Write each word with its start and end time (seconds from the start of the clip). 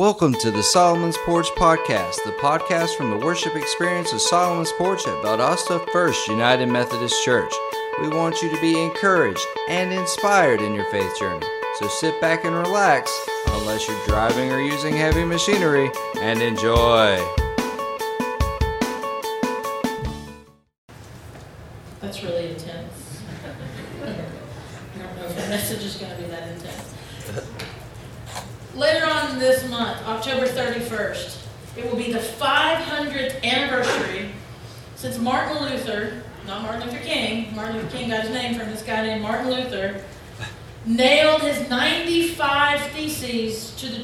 Welcome 0.00 0.32
to 0.40 0.50
the 0.50 0.62
Solomon's 0.62 1.18
Porch 1.26 1.50
Podcast, 1.58 2.24
the 2.24 2.32
podcast 2.40 2.96
from 2.96 3.10
the 3.10 3.18
worship 3.18 3.54
experience 3.54 4.14
of 4.14 4.22
Solomon's 4.22 4.72
Porch 4.78 5.06
at 5.06 5.22
Valdosta 5.22 5.86
First 5.92 6.26
United 6.26 6.70
Methodist 6.70 7.22
Church. 7.22 7.52
We 8.00 8.08
want 8.08 8.40
you 8.40 8.48
to 8.48 8.58
be 8.62 8.82
encouraged 8.82 9.46
and 9.68 9.92
inspired 9.92 10.62
in 10.62 10.72
your 10.72 10.90
faith 10.90 11.18
journey. 11.18 11.46
So 11.78 11.88
sit 11.88 12.18
back 12.18 12.46
and 12.46 12.56
relax, 12.56 13.12
unless 13.48 13.86
you're 13.86 14.06
driving 14.06 14.50
or 14.50 14.62
using 14.62 14.96
heavy 14.96 15.22
machinery, 15.22 15.90
and 16.18 16.40
enjoy. 16.40 17.49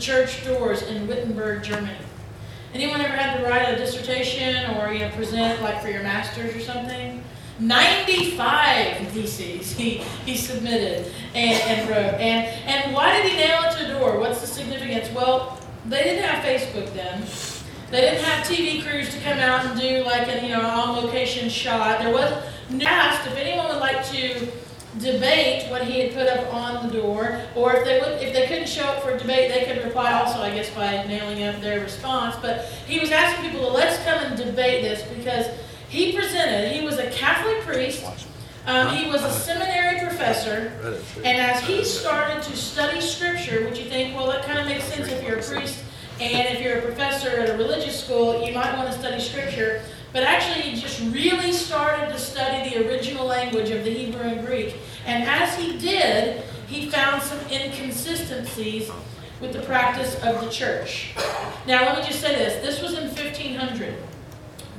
Church 0.07 0.45
doors 0.45 0.83
in 0.83 1.09
Wittenberg, 1.09 1.65
Germany. 1.65 1.99
Anyone 2.73 3.01
ever 3.01 3.17
had 3.17 3.39
to 3.39 3.45
write 3.45 3.75
a 3.75 3.77
dissertation 3.77 4.77
or 4.77 4.93
you 4.93 5.01
know 5.01 5.11
present 5.11 5.61
like 5.63 5.83
for 5.83 5.89
your 5.89 6.05
masters 6.05 6.55
or 6.55 6.61
something? 6.61 7.25
95 7.59 9.09
theses 9.09 9.73
he, 9.73 9.95
he 10.25 10.37
submitted 10.37 11.13
and, 11.35 11.61
and 11.63 11.91
wrote. 11.91 12.21
And, 12.21 12.47
and 12.69 12.95
why 12.95 13.17
did 13.17 13.31
he 13.31 13.37
nail 13.37 13.63
it 13.65 13.79
to 13.79 13.87
the 13.87 13.99
door? 13.99 14.21
What's 14.21 14.43
the 14.43 14.47
significance? 14.47 15.11
Well, 15.13 15.59
they 15.87 16.05
didn't 16.05 16.23
have 16.23 16.45
Facebook 16.45 16.93
then. 16.95 17.27
They 17.91 18.03
didn't 18.03 18.23
have 18.23 18.47
TV 18.47 18.87
crews 18.87 19.13
to 19.13 19.21
come 19.23 19.39
out 19.39 19.65
and 19.65 19.81
do 19.81 20.05
like 20.05 20.29
a 20.29 20.41
you 20.41 20.55
know 20.55 20.61
on 20.61 21.05
location 21.05 21.49
shot. 21.49 21.99
There 21.99 22.13
was 22.13 22.31
asked 22.81 23.27
if 23.27 23.37
anyone 23.37 23.69
would 23.71 23.81
like 23.81 24.07
to 24.11 24.47
debate 24.99 25.71
what 25.71 25.85
he 25.85 26.01
had 26.01 26.15
put 26.15 26.27
up 26.27 26.53
on 26.53 26.87
the 26.87 27.01
door, 27.01 27.43
or 27.55 27.75
if 27.75 27.85
they 27.85 28.01
would, 28.01 28.23
if 28.23 28.33
they 28.33 28.47
couldn't 28.47 28.69
show 28.69 28.85
up 28.85 29.03
for 29.03 29.17
debate, 29.17 29.53
they 29.53 29.65
could 29.65 29.85
reply 29.85 30.13
also, 30.13 30.41
I 30.41 30.55
guess, 30.55 30.71
by 30.71 31.05
nailing 31.07 31.43
up 31.45 31.61
their 31.61 31.81
response. 31.81 32.37
But 32.41 32.65
he 32.87 32.99
was 32.99 33.11
asking 33.11 33.51
people 33.51 33.67
to 33.67 33.73
let's 33.73 34.03
come 34.05 34.19
and 34.19 34.37
debate 34.37 34.83
this 34.83 35.03
because 35.03 35.47
he 35.89 36.13
presented. 36.15 36.73
He 36.73 36.85
was 36.85 36.99
a 36.99 37.11
Catholic 37.11 37.61
priest. 37.61 38.05
Um, 38.67 38.97
he 38.97 39.09
was 39.09 39.23
a 39.23 39.31
seminary 39.31 40.01
professor, 40.01 40.73
and 41.25 41.39
as 41.39 41.63
he 41.63 41.85
started 41.85 42.43
to 42.43 42.57
study 42.57 43.01
Scripture, 43.01 43.65
which 43.65 43.79
you 43.79 43.89
think, 43.89 44.17
well, 44.17 44.27
that 44.27 44.45
kind 44.45 44.59
of 44.59 44.67
makes 44.67 44.85
sense 44.85 45.09
if 45.09 45.23
you're 45.23 45.39
a 45.39 45.43
priest 45.43 45.85
and 46.19 46.57
if 46.57 46.63
you're 46.63 46.79
a 46.79 46.83
professor 46.83 47.29
at 47.29 47.51
a 47.51 47.57
religious 47.59 48.03
school, 48.03 48.43
you 48.45 48.55
might 48.55 48.77
want 48.77 48.91
to 48.91 48.99
study 48.99 49.21
Scripture. 49.21 49.83
But 50.17 50.25
actually, 50.25 50.63
he 50.63 50.81
just 50.81 50.99
really 51.13 51.53
started 51.53 52.09
to 52.09 52.19
study 52.19 52.71
the 52.71 52.89
original 52.89 53.27
language 53.27 53.69
of 53.69 53.85
the 53.85 53.91
Hebrew 53.91 54.23
and 54.23 54.47
Greek. 54.47 54.75
And 55.05 55.25
as 55.25 55.55
he 55.59 55.77
did, 55.77 56.43
he 56.69 56.89
found 56.89 57.23
some 57.23 57.39
inconsistencies 57.51 58.91
with 59.43 59.53
the 59.53 59.61
practice 59.61 60.15
of 60.25 60.41
the 60.41 60.49
church. 60.49 61.15
Now, 61.67 61.85
let 61.85 61.99
me 61.99 62.09
just 62.09 62.23
say 62.23 62.35
this 62.35 62.65
this 62.65 62.81
was 62.81 62.95
in 62.95 63.09
1500. 63.09 63.95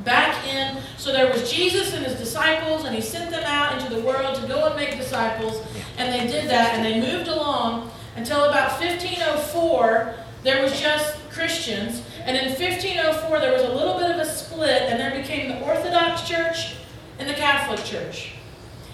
Back 0.04 0.44
in, 0.48 0.82
so 0.98 1.14
there 1.14 1.32
was 1.32 1.52
Jesus 1.52 1.94
and 1.94 2.04
his 2.04 2.18
disciples, 2.18 2.86
and 2.86 2.96
he 2.96 3.02
sent 3.02 3.30
them 3.30 3.44
out 3.44 3.80
into 3.80 3.94
the 3.94 4.02
world 4.02 4.42
to 4.42 4.48
go 4.48 4.66
and 4.66 4.76
make 4.76 4.98
disciples, 4.98 5.64
and 6.00 6.12
they 6.12 6.26
did 6.26 6.50
that, 6.50 6.74
and 6.74 6.84
they 6.84 7.00
moved 7.00 7.28
along 7.28 7.92
until 8.16 8.46
about 8.46 8.82
1504. 8.82 10.16
There 10.42 10.64
was 10.64 10.80
just 10.80 11.16
Christians, 11.30 12.02
and 12.28 12.36
in 12.36 12.50
1504 12.50 13.39
there 13.39 13.53
was 13.53 13.64
a 13.64 13.73
little 13.73 13.97
bit 13.97 14.11
of 14.11 14.17
a 14.17 14.25
split, 14.25 14.83
and 14.83 15.00
there 15.00 15.20
became 15.20 15.47
the 15.47 15.61
Orthodox 15.61 16.28
Church 16.28 16.75
and 17.20 17.28
the 17.28 17.33
Catholic 17.33 17.83
Church. 17.86 18.33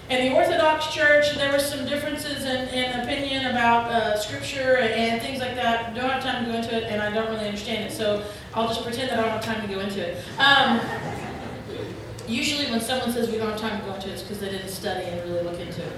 In 0.08 0.28
the 0.28 0.36
Orthodox 0.36 0.92
Church, 0.94 1.34
there 1.34 1.50
were 1.50 1.58
some 1.58 1.86
differences 1.86 2.44
in, 2.44 2.68
in 2.68 3.00
opinion 3.00 3.46
about 3.46 3.90
uh, 3.90 4.18
Scripture 4.18 4.76
and, 4.76 4.92
and, 4.92 5.22
things 5.22 5.40
like 5.40 5.54
that. 5.54 5.94
Don't 5.94 6.10
have 6.10 6.22
time 6.22 6.44
to 6.44 6.50
go 6.50 6.58
into 6.58 6.76
it, 6.76 6.84
and 6.84 7.02
I 7.02 7.10
don't 7.10 7.30
really 7.30 7.46
understand 7.46 7.90
it, 7.90 7.92
so 7.92 8.22
I'll 8.52 8.68
just 8.68 8.84
pretend 8.84 9.10
that 9.10 9.18
I 9.18 9.22
don't 9.22 9.30
have 9.30 9.44
time 9.44 9.66
to 9.66 9.74
go 9.74 9.80
into 9.80 10.00
it. 10.06 10.22
Um, 10.38 10.80
usually, 12.28 12.70
when 12.70 12.80
someone 12.80 13.12
says 13.12 13.30
we 13.30 13.38
don't 13.38 13.50
have 13.50 13.60
time 13.60 13.80
to 13.80 13.86
go 13.86 13.94
into 13.94 14.08
it, 14.08 14.12
it's 14.12 14.22
because 14.22 14.40
they 14.40 14.50
didn't 14.50 14.68
study 14.68 15.06
and 15.06 15.28
really 15.28 15.42
look 15.42 15.58
into 15.58 15.82
it. 15.82 15.92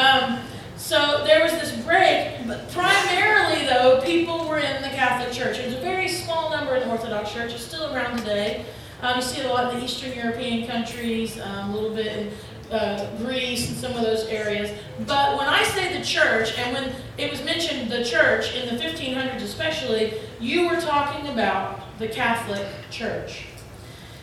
Um, 0.00 0.40
so 0.80 1.22
there 1.24 1.42
was 1.42 1.52
this 1.52 1.72
break, 1.84 2.46
but 2.46 2.70
primarily, 2.70 3.66
though, 3.66 4.00
people 4.02 4.48
were 4.48 4.58
in 4.58 4.80
the 4.80 4.88
Catholic 4.88 5.30
Church. 5.30 5.62
Was 5.62 5.74
a 5.74 5.80
very 5.80 6.08
small 6.08 6.50
number 6.50 6.74
in 6.74 6.80
the 6.80 6.90
Orthodox 6.90 7.30
Church. 7.32 7.52
It's 7.52 7.62
still 7.62 7.94
around 7.94 8.16
today. 8.18 8.64
Um, 9.02 9.16
you 9.16 9.22
see 9.22 9.40
it 9.40 9.46
a 9.46 9.48
lot 9.50 9.72
in 9.72 9.78
the 9.78 9.84
Eastern 9.84 10.14
European 10.14 10.66
countries, 10.66 11.38
um, 11.38 11.70
a 11.70 11.74
little 11.74 11.94
bit 11.94 12.06
in 12.06 12.32
uh, 12.72 13.14
Greece 13.18 13.68
and 13.68 13.76
some 13.76 13.92
of 13.92 14.00
those 14.00 14.24
areas. 14.28 14.70
But 15.06 15.36
when 15.38 15.48
I 15.48 15.62
say 15.64 15.96
the 15.96 16.04
church, 16.04 16.56
and 16.56 16.72
when 16.72 16.94
it 17.18 17.30
was 17.30 17.44
mentioned 17.44 17.90
the 17.90 18.02
church 18.02 18.54
in 18.54 18.74
the 18.74 18.82
1500s 18.82 19.42
especially, 19.42 20.14
you 20.40 20.66
were 20.66 20.80
talking 20.80 21.28
about 21.28 21.98
the 21.98 22.08
Catholic 22.08 22.66
Church. 22.90 23.46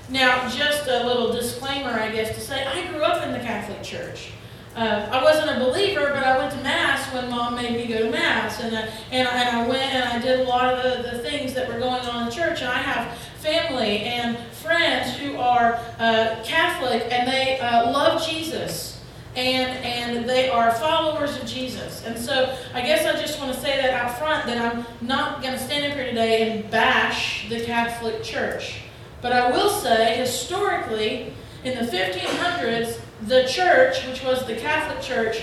Now, 0.09 0.49
just 0.49 0.87
a 0.87 1.05
little 1.05 1.31
disclaimer, 1.31 1.91
I 1.91 2.11
guess, 2.11 2.33
to 2.35 2.41
say 2.41 2.65
I 2.65 2.91
grew 2.91 3.03
up 3.03 3.23
in 3.23 3.31
the 3.31 3.39
Catholic 3.39 3.83
Church. 3.83 4.31
Uh, 4.77 5.09
I 5.11 5.23
wasn't 5.23 5.49
a 5.49 5.59
believer, 5.59 6.11
but 6.13 6.23
I 6.23 6.37
went 6.37 6.51
to 6.51 6.61
Mass 6.61 7.11
when 7.11 7.31
Mom 7.31 7.55
made 7.55 7.71
me 7.71 7.87
go 7.87 7.97
to 7.97 8.11
Mass. 8.11 8.59
And, 8.61 8.75
uh, 8.75 8.85
and, 9.09 9.27
and 9.27 9.57
I 9.57 9.67
went 9.67 9.91
and 9.91 10.03
I 10.03 10.19
did 10.21 10.41
a 10.41 10.43
lot 10.43 10.71
of 10.71 10.83
the, 10.83 11.13
the 11.13 11.17
things 11.17 11.55
that 11.55 11.67
were 11.67 11.79
going 11.79 12.05
on 12.05 12.27
in 12.27 12.31
church. 12.31 12.61
And 12.61 12.69
I 12.69 12.77
have 12.77 13.17
family 13.39 14.01
and 14.01 14.37
friends 14.53 15.17
who 15.17 15.35
are 15.37 15.79
uh, 15.97 16.43
Catholic 16.43 17.11
and 17.11 17.27
they 17.27 17.59
uh, 17.59 17.91
love 17.91 18.23
Jesus. 18.23 19.01
And, 19.35 19.83
and 19.83 20.29
they 20.29 20.49
are 20.49 20.71
followers 20.73 21.35
of 21.37 21.47
Jesus. 21.47 22.05
And 22.05 22.15
so 22.15 22.55
I 22.75 22.81
guess 22.81 23.03
I 23.03 23.19
just 23.19 23.39
want 23.39 23.55
to 23.55 23.59
say 23.59 23.77
that 23.81 23.89
out 23.95 24.15
front 24.19 24.45
that 24.45 24.59
I'm 24.59 24.85
not 25.01 25.41
going 25.41 25.53
to 25.53 25.59
stand 25.59 25.91
up 25.91 25.97
here 25.97 26.05
today 26.05 26.51
and 26.51 26.69
bash 26.69 27.49
the 27.49 27.65
Catholic 27.65 28.21
Church. 28.21 28.81
But 29.23 29.33
I 29.33 29.49
will 29.49 29.71
say, 29.71 30.17
historically, 30.17 31.33
in 31.63 31.83
the 31.83 31.91
1500s, 31.91 32.99
the 33.23 33.47
church, 33.47 34.05
which 34.07 34.23
was 34.23 34.45
the 34.45 34.55
Catholic 34.55 35.01
Church, 35.01 35.41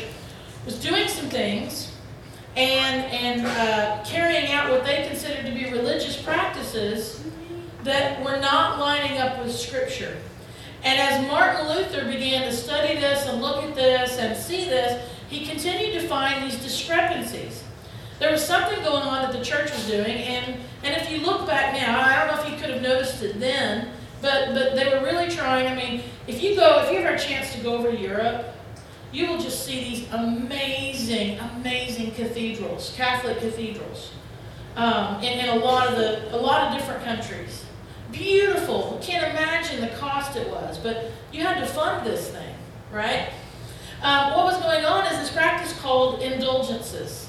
was 0.65 0.81
doing 0.81 1.09
some 1.09 1.29
things 1.29 1.93
and, 2.57 3.05
and 3.13 3.47
uh, 3.47 4.05
carrying 4.05 4.53
out 4.53 4.71
what 4.71 4.85
they 4.85 5.07
considered 5.09 5.45
to 5.47 5.53
be 5.53 5.71
religious 5.71 6.21
practices 6.21 7.25
that 7.83 8.25
were 8.25 8.39
not 8.39 8.79
lining 8.79 9.19
up 9.19 9.43
with 9.43 9.55
Scripture. 9.55 10.17
And 10.85 11.01
as 11.01 11.27
Martin 11.27 11.69
Luther 11.69 12.05
began 12.05 12.43
to 12.43 12.53
study 12.53 12.95
this 12.95 13.27
and 13.27 13.41
look 13.41 13.65
at 13.65 13.75
this 13.75 14.19
and 14.19 14.37
see 14.37 14.67
this, 14.67 15.09
he 15.29 15.47
continued 15.47 16.01
to 16.01 16.07
find 16.07 16.45
these 16.45 16.63
discrepancies. 16.63 17.65
There 18.19 18.31
was 18.31 18.45
something 18.45 18.83
going 18.85 19.03
on 19.03 19.23
that 19.23 19.33
the 19.33 19.45
church 19.45 19.73
was 19.73 19.87
doing, 19.87 20.07
and, 20.07 20.61
and 20.85 21.03
if 21.03 21.11
you 21.11 21.19
look 21.19 21.47
back 21.47 21.75
now, 21.75 22.01
I 22.01 22.27
don't 22.27 22.37
know 22.37 22.43
if 22.45 22.51
you 22.51 22.57
could 22.59 22.71
have 22.71 22.83
noticed 22.83 23.23
it 23.23 23.41
then, 23.41 23.89
but, 24.25 24.55
but 24.55 24.75
they 24.75 24.89
were 24.89 25.05
really 25.05 25.29
trying. 25.29 25.69
I 25.69 25.75
mean, 25.77 26.03
if 26.27 26.43
you 26.43 26.57
go, 26.57 26.83
if 26.83 26.91
you 26.91 26.99
ever 26.99 27.09
have 27.11 27.21
a 27.21 27.23
chance 27.23 27.55
to 27.55 27.61
go 27.61 27.77
over 27.77 27.93
to 27.93 27.97
Europe, 27.97 28.47
you 29.13 29.29
will 29.29 29.39
just 29.39 29.65
see 29.67 29.85
these 29.85 30.13
amazing, 30.13 31.39
amazing 31.39 32.13
cathedrals, 32.13 32.95
Catholic 32.97 33.39
cathedrals, 33.39 34.13
um, 34.77 35.23
in, 35.23 35.39
in 35.39 35.51
a 35.51 35.57
lot 35.57 35.89
of 35.89 35.97
the, 35.97 36.35
a 36.35 36.39
lot 36.39 36.67
of 36.67 36.79
different 36.79 37.05
countries. 37.05 37.67
Beautiful. 38.11 38.99
Can't 39.03 39.31
imagine 39.31 39.83
the 39.83 39.95
cost 39.99 40.37
it 40.37 40.49
was, 40.49 40.79
but 40.79 41.11
you 41.31 41.43
had 41.43 41.61
to 41.61 41.67
fund 41.67 42.07
this 42.07 42.31
thing, 42.31 42.55
right? 42.91 43.29
Um, 44.03 44.33
what 44.33 44.47
was 44.47 44.57
going 44.63 44.87
on 44.87 45.07
is 45.13 45.19
this 45.19 45.33
practice 45.33 45.79
called 45.81 46.23
indulgences. 46.23 47.24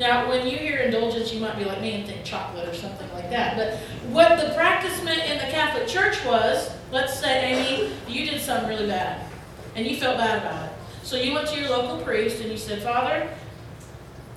Now, 0.00 0.30
when 0.30 0.46
you 0.46 0.56
hear 0.56 0.78
indulgence, 0.78 1.30
you 1.30 1.40
might 1.40 1.58
be 1.58 1.64
like 1.66 1.82
me 1.82 1.92
and 1.92 2.06
think 2.06 2.24
chocolate 2.24 2.66
or 2.66 2.74
something 2.74 3.12
like 3.12 3.28
that. 3.28 3.54
But 3.54 3.74
what 4.10 4.40
the 4.40 4.54
practice 4.54 5.04
meant 5.04 5.30
in 5.30 5.36
the 5.36 5.52
Catholic 5.52 5.86
Church 5.86 6.24
was, 6.24 6.70
let's 6.90 7.20
say, 7.20 7.52
Amy, 7.52 7.92
you 8.08 8.24
did 8.24 8.40
something 8.40 8.66
really 8.66 8.86
bad, 8.86 9.30
and 9.76 9.86
you 9.86 9.96
felt 9.96 10.16
bad 10.16 10.38
about 10.38 10.70
it. 10.70 10.72
So 11.02 11.16
you 11.16 11.34
went 11.34 11.48
to 11.48 11.60
your 11.60 11.68
local 11.68 12.02
priest 12.02 12.40
and 12.40 12.50
you 12.50 12.56
said, 12.56 12.82
Father, 12.82 13.28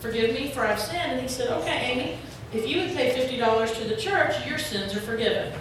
forgive 0.01 0.35
me 0.35 0.51
for 0.51 0.67
I've 0.67 0.81
sinned. 0.81 1.13
And 1.13 1.21
he 1.21 1.29
said, 1.29 1.49
okay, 1.49 1.91
Amy, 1.91 2.17
if 2.51 2.67
you 2.67 2.81
would 2.81 2.93
pay 2.93 3.13
$50 3.15 3.75
to 3.75 3.87
the 3.87 3.95
church, 3.95 4.45
your 4.45 4.57
sins 4.57 4.93
are 4.93 4.99
forgiven. 4.99 5.53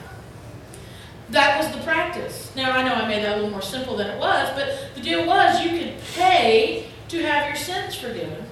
That 1.30 1.58
was 1.58 1.72
the 1.72 1.80
practice. 1.84 2.52
Now, 2.56 2.72
I 2.72 2.82
know 2.82 2.94
I 2.94 3.06
made 3.06 3.22
that 3.22 3.34
a 3.34 3.36
little 3.36 3.50
more 3.50 3.62
simple 3.62 3.96
than 3.96 4.08
it 4.08 4.18
was, 4.18 4.50
but 4.56 4.94
the 4.96 5.00
deal 5.00 5.24
was 5.26 5.64
you 5.64 5.78
could 5.78 5.94
pay 6.14 6.88
to 7.08 7.22
have 7.22 7.46
your 7.46 7.56
sins 7.56 7.94
forgiven. 7.94 8.44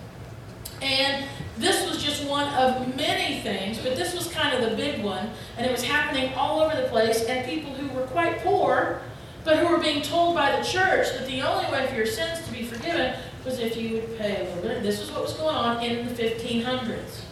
And 0.81 1.27
this 1.61 1.89
was 1.89 2.03
just 2.03 2.25
one 2.25 2.49
of 2.55 2.97
many 2.97 3.41
things, 3.41 3.79
but 3.79 3.95
this 3.95 4.15
was 4.15 4.29
kind 4.29 4.55
of 4.55 4.69
the 4.69 4.77
big 4.77 5.03
one, 5.05 5.31
and 5.57 5.67
it 5.67 5.71
was 5.71 5.83
happening 5.83 6.33
all 6.35 6.61
over 6.61 6.75
the 6.75 6.89
place, 6.89 7.25
and 7.25 7.47
people 7.47 7.73
who 7.73 7.95
were 7.95 8.07
quite 8.07 8.39
poor, 8.39 9.03
but 9.45 9.59
who 9.59 9.69
were 9.69 9.79
being 9.79 10.03
told 10.03 10.35
by 10.35 10.57
the 10.57 10.65
church 10.65 11.12
that 11.12 11.27
the 11.27 11.43
only 11.43 11.71
way 11.71 11.87
for 11.87 11.95
your 11.95 12.07
sins 12.07 12.45
to 12.47 12.53
be 12.53 12.65
forgiven 12.65 13.15
was 13.45 13.59
if 13.59 13.77
you 13.77 13.95
would 13.95 14.19
pay 14.19 14.37
a 14.37 14.45
little 14.45 14.62
bit. 14.62 14.83
This 14.83 15.01
was 15.01 15.11
what 15.11 15.23
was 15.23 15.35
going 15.35 15.55
on 15.55 15.83
in 15.83 16.07
the 16.07 16.15
1500s. 16.15 17.23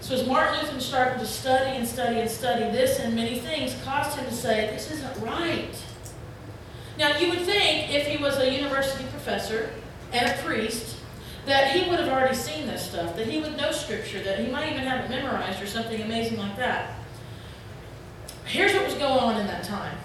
So 0.00 0.14
as 0.14 0.26
Martin 0.26 0.60
Luther 0.60 0.80
started 0.80 1.18
to 1.18 1.26
study 1.26 1.76
and 1.76 1.86
study 1.86 2.20
and 2.20 2.30
study 2.30 2.62
this 2.70 3.00
and 3.00 3.16
many 3.16 3.40
things 3.40 3.76
caused 3.84 4.16
him 4.16 4.24
to 4.26 4.32
say, 4.32 4.70
this 4.70 4.90
isn't 4.92 5.20
right. 5.20 5.74
Now 6.98 7.18
you 7.18 7.30
would 7.30 7.40
think 7.40 7.92
if 7.92 8.06
he 8.06 8.22
was 8.22 8.38
a 8.38 8.48
university 8.48 9.04
professor 9.10 9.70
and 10.12 10.30
a 10.30 10.42
priest, 10.44 10.95
that 11.46 11.70
he 11.70 11.88
would 11.88 12.00
have 12.00 12.08
already 12.08 12.34
seen 12.34 12.66
this 12.66 12.88
stuff, 12.88 13.16
that 13.16 13.26
he 13.26 13.40
would 13.40 13.56
know 13.56 13.70
scripture, 13.70 14.22
that 14.24 14.40
he 14.40 14.50
might 14.50 14.70
even 14.72 14.84
have 14.84 15.04
it 15.04 15.10
memorized 15.10 15.62
or 15.62 15.66
something 15.66 16.00
amazing 16.02 16.38
like 16.38 16.56
that. 16.56 16.96
Here's 18.44 18.74
what 18.74 18.84
was 18.84 18.94
going 18.94 19.18
on 19.18 19.40
in 19.40 19.46
that 19.46 19.64
time. 19.64 19.96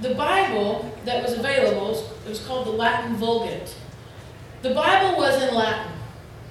The 0.00 0.14
Bible 0.14 0.92
that 1.04 1.22
was 1.22 1.32
available, 1.32 1.90
it 2.24 2.28
was 2.28 2.44
called 2.44 2.66
the 2.66 2.72
Latin 2.72 3.16
Vulgate. 3.16 3.74
The 4.62 4.74
Bible 4.74 5.16
was 5.16 5.40
in 5.42 5.54
Latin. 5.54 5.92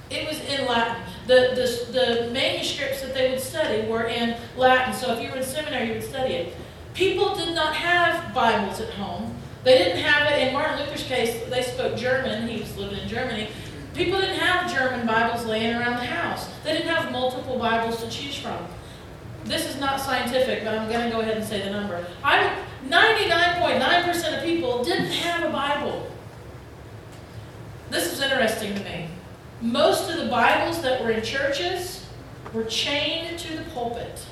It 0.09 0.27
was 0.27 0.39
in 0.39 0.65
Latin. 0.65 1.03
The, 1.27 1.51
the, 1.55 1.91
the 1.91 2.31
manuscripts 2.31 3.01
that 3.01 3.13
they 3.13 3.29
would 3.29 3.41
study 3.41 3.87
were 3.89 4.05
in 4.05 4.37
Latin. 4.55 4.93
So 4.93 5.13
if 5.13 5.21
you 5.21 5.29
were 5.29 5.37
in 5.37 5.43
seminary, 5.43 5.87
you 5.87 5.93
would 5.95 6.03
study 6.03 6.33
it. 6.33 6.55
People 6.93 7.35
did 7.35 7.53
not 7.53 7.75
have 7.75 8.33
Bibles 8.33 8.79
at 8.79 8.89
home. 8.91 9.35
They 9.63 9.77
didn't 9.77 10.01
have 10.01 10.31
it. 10.31 10.47
In 10.47 10.53
Martin 10.53 10.79
Luther's 10.79 11.03
case, 11.03 11.43
they 11.49 11.61
spoke 11.61 11.97
German. 11.97 12.47
He 12.47 12.61
was 12.61 12.77
living 12.77 12.99
in 12.99 13.09
Germany. 13.09 13.49
People 13.97 14.21
didn't 14.21 14.37
have 14.37 14.71
German 14.71 15.07
Bibles 15.07 15.43
laying 15.47 15.75
around 15.75 15.93
the 15.93 16.05
house. 16.05 16.47
They 16.63 16.73
didn't 16.73 16.89
have 16.89 17.11
multiple 17.11 17.57
Bibles 17.57 17.99
to 18.03 18.09
choose 18.11 18.37
from. 18.37 18.67
This 19.43 19.67
is 19.67 19.79
not 19.79 19.99
scientific, 19.99 20.63
but 20.63 20.77
I'm 20.77 20.87
going 20.87 21.05
to 21.05 21.09
go 21.09 21.21
ahead 21.21 21.37
and 21.37 21.43
say 21.43 21.63
the 21.63 21.71
number. 21.71 22.05
I 22.23 22.63
99.9% 22.87 24.37
of 24.37 24.43
people 24.43 24.83
didn't 24.83 25.07
have 25.07 25.49
a 25.49 25.51
Bible. 25.51 26.11
This 27.89 28.13
is 28.13 28.21
interesting 28.21 28.75
to 28.75 28.83
me. 28.83 29.09
Most 29.61 30.11
of 30.11 30.17
the 30.17 30.29
Bibles 30.29 30.79
that 30.83 31.03
were 31.03 31.09
in 31.09 31.23
churches 31.23 32.05
were 32.53 32.65
chained 32.65 33.39
to 33.39 33.57
the 33.57 33.63
pulpit 33.71 34.23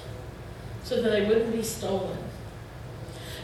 so 0.84 1.02
that 1.02 1.10
they 1.10 1.26
wouldn't 1.26 1.52
be 1.52 1.64
stolen. 1.64 2.20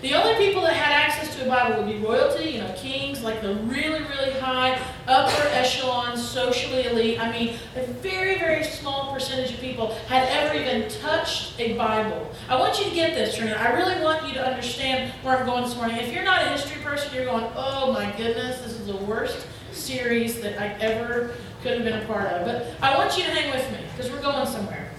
The 0.01 0.15
only 0.15 0.35
people 0.43 0.63
that 0.63 0.73
had 0.73 0.91
access 0.91 1.35
to 1.35 1.45
a 1.45 1.47
Bible 1.47 1.83
would 1.83 1.91
be 1.91 1.99
royalty, 2.03 2.49
you 2.49 2.57
know, 2.59 2.73
kings, 2.75 3.21
like 3.21 3.43
the 3.43 3.53
really, 3.55 4.01
really 4.01 4.31
high, 4.39 4.81
upper 5.07 5.47
echelon, 5.49 6.17
socially 6.17 6.85
elite. 6.85 7.19
I 7.21 7.31
mean, 7.31 7.55
a 7.75 7.85
very, 7.85 8.39
very 8.39 8.63
small 8.63 9.13
percentage 9.13 9.53
of 9.53 9.59
people 9.59 9.93
had 10.07 10.27
ever 10.29 10.55
even 10.57 10.89
touched 10.89 11.59
a 11.59 11.77
Bible. 11.77 12.31
I 12.49 12.59
want 12.59 12.79
you 12.79 12.85
to 12.85 12.95
get 12.95 13.13
this, 13.13 13.35
Trina. 13.35 13.53
I 13.53 13.73
really 13.73 14.03
want 14.03 14.27
you 14.27 14.33
to 14.33 14.43
understand 14.43 15.13
where 15.21 15.37
I'm 15.37 15.45
going 15.45 15.65
this 15.65 15.75
morning. 15.75 15.97
If 15.97 16.11
you're 16.11 16.23
not 16.23 16.41
a 16.41 16.49
history 16.49 16.81
person, 16.81 17.13
you're 17.13 17.25
going, 17.25 17.45
oh 17.55 17.91
my 17.93 18.11
goodness, 18.17 18.59
this 18.61 18.79
is 18.79 18.87
the 18.87 18.97
worst 18.97 19.45
series 19.71 20.41
that 20.41 20.59
I 20.59 20.69
ever 20.79 21.35
could 21.61 21.73
have 21.73 21.83
been 21.83 22.01
a 22.01 22.05
part 22.05 22.25
of. 22.25 22.47
But 22.47 22.65
I 22.81 22.97
want 22.97 23.15
you 23.19 23.23
to 23.23 23.29
hang 23.29 23.51
with 23.51 23.71
me 23.71 23.85
because 23.91 24.11
we're 24.11 24.21
going 24.21 24.47
somewhere. 24.47 24.89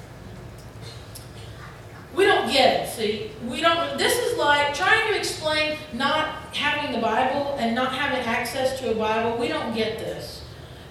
We 2.14 2.24
don't 2.24 2.52
get 2.52 2.81
it, 2.81 2.81
see? 2.92 3.30
We 3.46 3.60
don't, 3.60 3.98
this 3.98 4.16
is 4.18 4.38
like 4.38 4.74
trying 4.74 5.12
to 5.12 5.18
explain 5.18 5.78
not 5.92 6.28
having 6.54 6.92
the 6.92 7.00
Bible 7.00 7.56
and 7.58 7.74
not 7.74 7.92
having 7.92 8.20
access 8.20 8.78
to 8.80 8.92
a 8.92 8.94
Bible. 8.94 9.38
We 9.38 9.48
don't 9.48 9.74
get 9.74 9.98
this. 9.98 10.42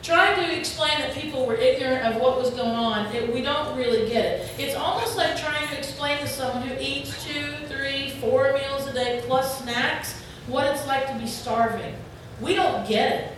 Trying 0.04 0.44
to 0.44 0.58
explain 0.58 0.98
that 1.00 1.14
people 1.14 1.46
were 1.46 1.56
ignorant 1.56 2.04
of 2.06 2.20
what 2.20 2.38
was 2.38 2.50
going 2.50 2.72
on, 2.72 3.06
it, 3.16 3.32
we 3.32 3.42
don't 3.42 3.78
really 3.78 4.10
get 4.10 4.26
it. 4.26 4.52
It's 4.60 4.76
almost 4.76 5.16
like 5.16 5.38
trying 5.38 5.68
to 5.68 5.78
explain 5.78 6.18
to 6.20 6.28
someone 6.28 6.68
who 6.68 6.76
eats 6.80 7.24
two, 7.24 7.54
three, 7.68 8.10
four 8.20 8.54
meals 8.54 8.88
a 8.88 8.94
day 8.94 9.22
plus 9.28 9.62
snacks 9.62 10.14
what 10.48 10.66
it's 10.66 10.88
like 10.88 11.08
to 11.08 11.18
be 11.20 11.28
starving. 11.28 11.96
We 12.42 12.56
don't 12.56 12.88
get 12.88 13.12
it. 13.14 13.38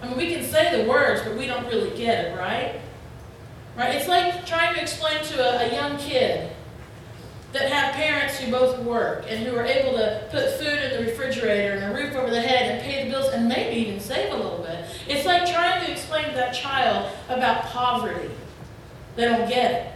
I 0.00 0.08
mean, 0.08 0.16
we 0.16 0.34
can 0.34 0.44
say 0.44 0.82
the 0.82 0.88
words, 0.88 1.20
but 1.22 1.36
we 1.36 1.46
don't 1.46 1.66
really 1.66 1.94
get 1.96 2.24
it, 2.24 2.38
right? 2.38 2.80
Right? 3.76 3.94
It's 3.96 4.08
like 4.08 4.46
trying 4.46 4.74
to 4.74 4.80
explain 4.80 5.22
to 5.24 5.42
a, 5.42 5.68
a 5.68 5.72
young 5.74 5.98
kid 5.98 6.53
that 7.54 7.70
have 7.70 7.94
parents 7.94 8.36
who 8.36 8.50
both 8.50 8.80
work 8.80 9.24
and 9.28 9.46
who 9.46 9.56
are 9.56 9.64
able 9.64 9.96
to 9.96 10.26
put 10.32 10.50
food 10.58 10.66
in 10.66 10.90
the 10.90 11.08
refrigerator 11.08 11.74
and 11.74 11.84
a 11.84 11.96
roof 11.96 12.12
over 12.16 12.28
the 12.28 12.40
head 12.40 12.72
and 12.72 12.82
pay 12.82 13.04
the 13.04 13.10
bills 13.10 13.32
and 13.32 13.48
maybe 13.48 13.76
even 13.76 14.00
save 14.00 14.32
a 14.32 14.36
little 14.36 14.58
bit. 14.58 14.84
It's 15.06 15.24
like 15.24 15.48
trying 15.48 15.86
to 15.86 15.92
explain 15.92 16.24
to 16.30 16.34
that 16.34 16.52
child 16.52 17.12
about 17.28 17.62
poverty. 17.66 18.28
They 19.14 19.26
don't 19.26 19.48
get 19.48 19.70
it. 19.70 19.92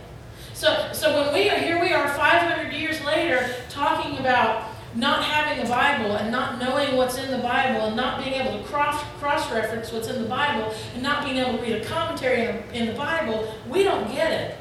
So, 0.54 0.90
so 0.92 1.20
when 1.20 1.34
we 1.34 1.50
are 1.50 1.58
here, 1.58 1.80
we 1.80 1.92
are 1.92 2.08
500 2.08 2.72
years 2.72 3.04
later 3.04 3.52
talking 3.68 4.18
about 4.18 4.70
not 4.94 5.24
having 5.24 5.64
a 5.64 5.68
Bible 5.68 6.16
and 6.16 6.30
not 6.30 6.60
knowing 6.60 6.96
what's 6.96 7.18
in 7.18 7.28
the 7.32 7.38
Bible 7.38 7.86
and 7.86 7.96
not 7.96 8.22
being 8.22 8.34
able 8.34 8.56
to 8.56 8.64
cross 8.68 9.02
cross 9.18 9.50
reference 9.52 9.92
what's 9.92 10.06
in 10.06 10.22
the 10.22 10.28
Bible 10.28 10.72
and 10.94 11.02
not 11.02 11.24
being 11.24 11.38
able 11.38 11.58
to 11.58 11.62
read 11.62 11.82
a 11.82 11.84
commentary 11.84 12.44
in, 12.44 12.62
in 12.72 12.86
the 12.86 12.94
Bible, 12.94 13.52
we 13.68 13.82
don't 13.82 14.10
get 14.12 14.30
it. 14.30 14.56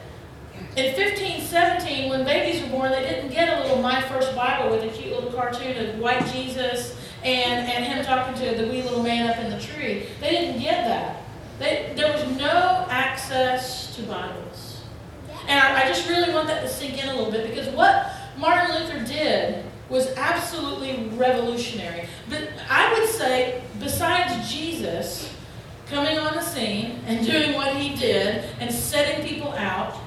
In 0.77 0.93
1517, 0.93 2.07
when 2.07 2.23
babies 2.23 2.61
were 2.61 2.69
born, 2.69 2.91
they 2.91 3.01
didn't 3.01 3.31
get 3.31 3.49
a 3.49 3.63
little 3.63 3.81
My 3.81 3.99
First 3.99 4.35
Bible 4.35 4.69
with 4.69 4.83
a 4.83 4.95
cute 4.95 5.11
little 5.11 5.31
cartoon 5.31 5.75
of 5.75 5.97
white 5.97 6.23
Jesus 6.27 6.95
and, 7.23 7.67
and 7.67 7.83
him 7.83 8.05
talking 8.05 8.35
to 8.35 8.55
the 8.55 8.69
wee 8.69 8.83
little 8.83 9.01
man 9.01 9.27
up 9.27 9.37
in 9.39 9.49
the 9.49 9.59
tree. 9.59 10.05
They 10.21 10.29
didn't 10.29 10.61
get 10.61 10.85
that. 10.85 11.23
They, 11.57 11.93
there 11.95 12.13
was 12.13 12.37
no 12.37 12.85
access 12.91 13.95
to 13.95 14.03
Bibles. 14.03 14.83
And 15.47 15.59
I, 15.59 15.85
I 15.85 15.87
just 15.87 16.07
really 16.07 16.31
want 16.31 16.47
that 16.47 16.61
to 16.61 16.69
sink 16.69 17.03
in 17.03 17.09
a 17.09 17.15
little 17.15 17.31
bit 17.31 17.49
because 17.49 17.73
what 17.73 18.13
Martin 18.37 18.75
Luther 18.75 19.03
did 19.03 19.65
was 19.89 20.13
absolutely 20.15 21.09
revolutionary. 21.17 22.07
But 22.29 22.49
I 22.69 22.93
would 22.93 23.09
say, 23.09 23.63
besides 23.79 24.53
Jesus 24.53 25.33
coming 25.89 26.19
on 26.19 26.35
the 26.35 26.41
scene 26.43 27.01
and 27.07 27.25
doing 27.25 27.55
what 27.55 27.75
he 27.75 27.95
did 27.95 28.45
and 28.59 28.71
setting 28.71 29.25
people 29.25 29.53
out, 29.53 30.03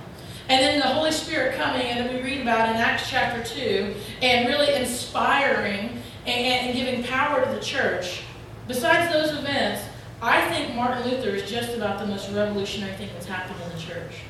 and 0.51 0.61
then 0.61 0.81
the 0.81 0.87
Holy 0.87 1.13
Spirit 1.13 1.55
coming, 1.55 1.87
and 1.87 2.01
then 2.01 2.13
we 2.13 2.21
read 2.23 2.41
about 2.41 2.71
in 2.71 2.75
Acts 2.75 3.09
chapter 3.09 3.41
2, 3.55 3.95
and 4.21 4.49
really 4.49 4.75
inspiring 4.75 6.03
and, 6.27 6.67
and 6.67 6.77
giving 6.77 7.05
power 7.05 7.45
to 7.45 7.51
the 7.53 7.61
church. 7.61 8.23
Besides 8.67 9.13
those 9.13 9.31
events, 9.39 9.83
I 10.21 10.51
think 10.51 10.75
Martin 10.75 11.09
Luther 11.09 11.29
is 11.29 11.49
just 11.49 11.77
about 11.77 12.01
the 12.01 12.07
most 12.07 12.29
revolutionary 12.33 12.97
thing 12.97 13.11
that's 13.13 13.27
happened 13.27 13.61
in 13.63 13.79
the 13.79 13.81
church. 13.81 14.23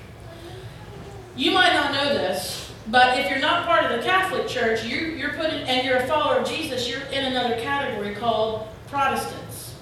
You 1.36 1.52
might 1.52 1.72
not 1.72 1.94
know 1.94 2.12
this, 2.12 2.70
but 2.88 3.18
if 3.18 3.30
you're 3.30 3.40
not 3.40 3.64
part 3.64 3.90
of 3.90 3.98
the 3.98 4.04
Catholic 4.04 4.46
Church, 4.46 4.84
you're, 4.84 5.08
you're 5.08 5.32
put 5.32 5.46
in, 5.46 5.62
and 5.62 5.86
you're 5.86 5.96
a 5.96 6.06
follower 6.06 6.40
of 6.40 6.46
Jesus, 6.46 6.86
you're 6.86 7.00
in 7.12 7.24
another 7.24 7.58
category 7.62 8.14
called 8.14 8.68
Protestants. 8.88 9.74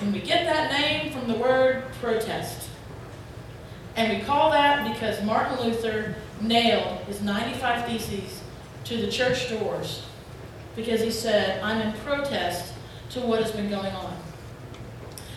and 0.00 0.12
we 0.12 0.20
get 0.20 0.46
that 0.46 0.70
name 0.70 1.12
from 1.12 1.26
the 1.26 1.34
word 1.34 1.82
protest. 2.00 2.69
And 3.96 4.16
we 4.16 4.24
call 4.24 4.50
that 4.50 4.92
because 4.92 5.22
Martin 5.24 5.66
Luther 5.66 6.14
nailed 6.40 6.98
his 7.00 7.20
95 7.20 7.86
Theses 7.86 8.40
to 8.84 8.96
the 8.96 9.10
church 9.10 9.50
doors 9.50 10.04
because 10.76 11.00
he 11.00 11.10
said, 11.10 11.62
I'm 11.62 11.80
in 11.80 11.92
protest 12.00 12.72
to 13.10 13.20
what 13.20 13.42
has 13.42 13.52
been 13.52 13.68
going 13.68 13.92
on. 13.92 14.16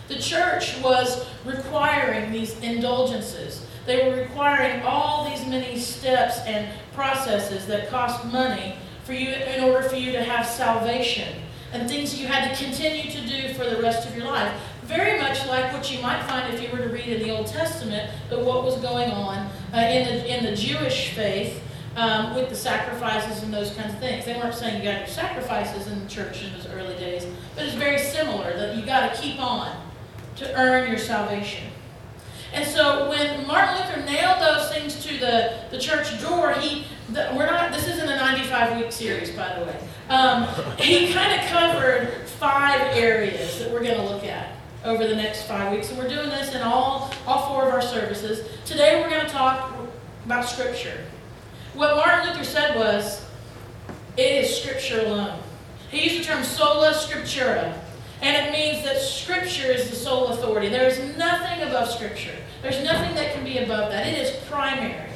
The 0.07 0.19
church 0.19 0.79
was 0.81 1.25
requiring 1.45 2.31
these 2.31 2.57
indulgences. 2.59 3.65
They 3.85 4.07
were 4.07 4.15
requiring 4.15 4.81
all 4.83 5.29
these 5.29 5.45
many 5.45 5.79
steps 5.79 6.39
and 6.45 6.67
processes 6.93 7.65
that 7.67 7.89
cost 7.89 8.23
money 8.25 8.75
for 9.03 9.13
you 9.13 9.29
in 9.29 9.63
order 9.63 9.87
for 9.87 9.95
you 9.95 10.11
to 10.13 10.23
have 10.23 10.45
salvation 10.45 11.41
and 11.73 11.89
things 11.89 12.19
you 12.19 12.27
had 12.27 12.55
to 12.55 12.63
continue 12.63 13.11
to 13.11 13.27
do 13.27 13.53
for 13.55 13.65
the 13.65 13.81
rest 13.81 14.07
of 14.07 14.15
your 14.15 14.25
life 14.25 14.53
very 14.85 15.19
much 15.19 15.45
like 15.47 15.71
what 15.73 15.91
you 15.91 16.01
might 16.01 16.23
find 16.23 16.53
if 16.53 16.61
you 16.61 16.69
were 16.71 16.83
to 16.83 16.89
read 16.89 17.07
in 17.07 17.19
the 17.21 17.35
Old 17.35 17.47
Testament, 17.47 18.11
but 18.29 18.43
what 18.43 18.63
was 18.63 18.75
going 18.77 19.11
on 19.11 19.49
uh, 19.73 19.77
in, 19.77 20.05
the, 20.05 20.37
in 20.37 20.43
the 20.45 20.55
Jewish 20.55 21.09
faith 21.09 21.61
um, 21.95 22.35
with 22.35 22.49
the 22.49 22.55
sacrifices 22.55 23.43
and 23.43 23.53
those 23.53 23.73
kinds 23.75 23.93
of 23.93 23.99
things. 23.99 24.25
They 24.25 24.35
weren't 24.35 24.55
saying 24.55 24.83
you 24.83 24.91
got 24.91 25.05
do 25.05 25.11
sacrifices 25.11 25.87
in 25.87 25.99
the 26.01 26.09
church 26.09 26.43
in 26.43 26.53
those 26.53 26.67
early 26.67 26.95
days, 26.95 27.25
but 27.55 27.65
it's 27.65 27.75
very 27.75 27.99
similar 27.99 28.55
that 28.57 28.75
you 28.75 28.85
got 28.85 29.13
to 29.13 29.21
keep 29.21 29.39
on 29.39 29.75
to 30.37 30.59
earn 30.59 30.89
your 30.89 30.97
salvation. 30.97 31.67
And 32.53 32.67
so 32.67 33.09
when 33.09 33.47
Martin 33.47 33.75
Luther 33.75 34.05
nailed 34.05 34.39
those 34.39 34.71
things 34.71 35.03
to 35.05 35.17
the, 35.19 35.59
the 35.71 35.79
church 35.79 36.21
door, 36.21 36.53
he 36.53 36.85
the, 37.09 37.31
we're 37.35 37.45
not 37.45 37.71
this 37.71 37.87
isn't 37.87 38.07
a 38.07 38.15
95 38.15 38.77
week 38.77 38.91
series 38.91 39.31
by 39.31 39.59
the 39.59 39.65
way. 39.65 39.79
Um, 40.09 40.47
he 40.77 41.11
kind 41.11 41.39
of 41.39 41.47
covered 41.47 42.27
five 42.27 42.79
areas 42.95 43.59
that 43.59 43.71
we're 43.71 43.83
going 43.83 43.95
to 43.95 44.03
look 44.03 44.23
at 44.23 44.55
over 44.83 45.07
the 45.07 45.15
next 45.15 45.43
five 45.43 45.71
weeks. 45.71 45.89
And 45.89 45.97
we're 45.97 46.09
doing 46.09 46.29
this 46.29 46.53
in 46.53 46.61
all, 46.61 47.13
all 47.25 47.47
four 47.47 47.67
of 47.67 47.73
our 47.73 47.81
services. 47.81 48.47
Today 48.65 49.01
we're 49.01 49.09
going 49.09 49.25
to 49.25 49.31
talk 49.31 49.73
about 50.25 50.45
Scripture. 50.45 51.05
What 51.73 51.95
Martin 51.95 52.29
Luther 52.29 52.43
said 52.43 52.75
was, 52.75 53.25
it 54.17 54.43
is 54.43 54.61
Scripture 54.61 55.01
alone. 55.05 55.39
He 55.89 56.03
used 56.03 56.19
the 56.19 56.23
term 56.23 56.43
sola 56.43 56.91
scriptura, 56.91 57.77
and 58.21 58.47
it 58.47 58.51
means 58.51 58.83
that 58.83 58.99
Scripture 58.99 59.71
is 59.71 59.89
the 59.89 59.95
sole 59.95 60.27
authority. 60.27 60.69
There 60.69 60.87
is 60.87 60.99
nothing 61.17 61.67
above 61.67 61.89
Scripture. 61.89 62.35
There's 62.61 62.83
nothing 62.83 63.15
that 63.15 63.33
can 63.33 63.43
be 63.43 63.59
above 63.59 63.91
that. 63.91 64.07
It 64.07 64.17
is 64.17 64.35
primary. 64.47 65.09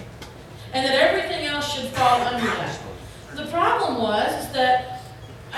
And 0.74 0.86
that 0.86 0.95
everything 0.95 1.45
else 1.45 1.74
should 1.74 1.89
fall 1.89 2.21
under 2.21 2.45
that. 2.45 2.79
The 3.36 3.45
problem 3.47 4.01
was 4.01 4.45
is 4.45 4.51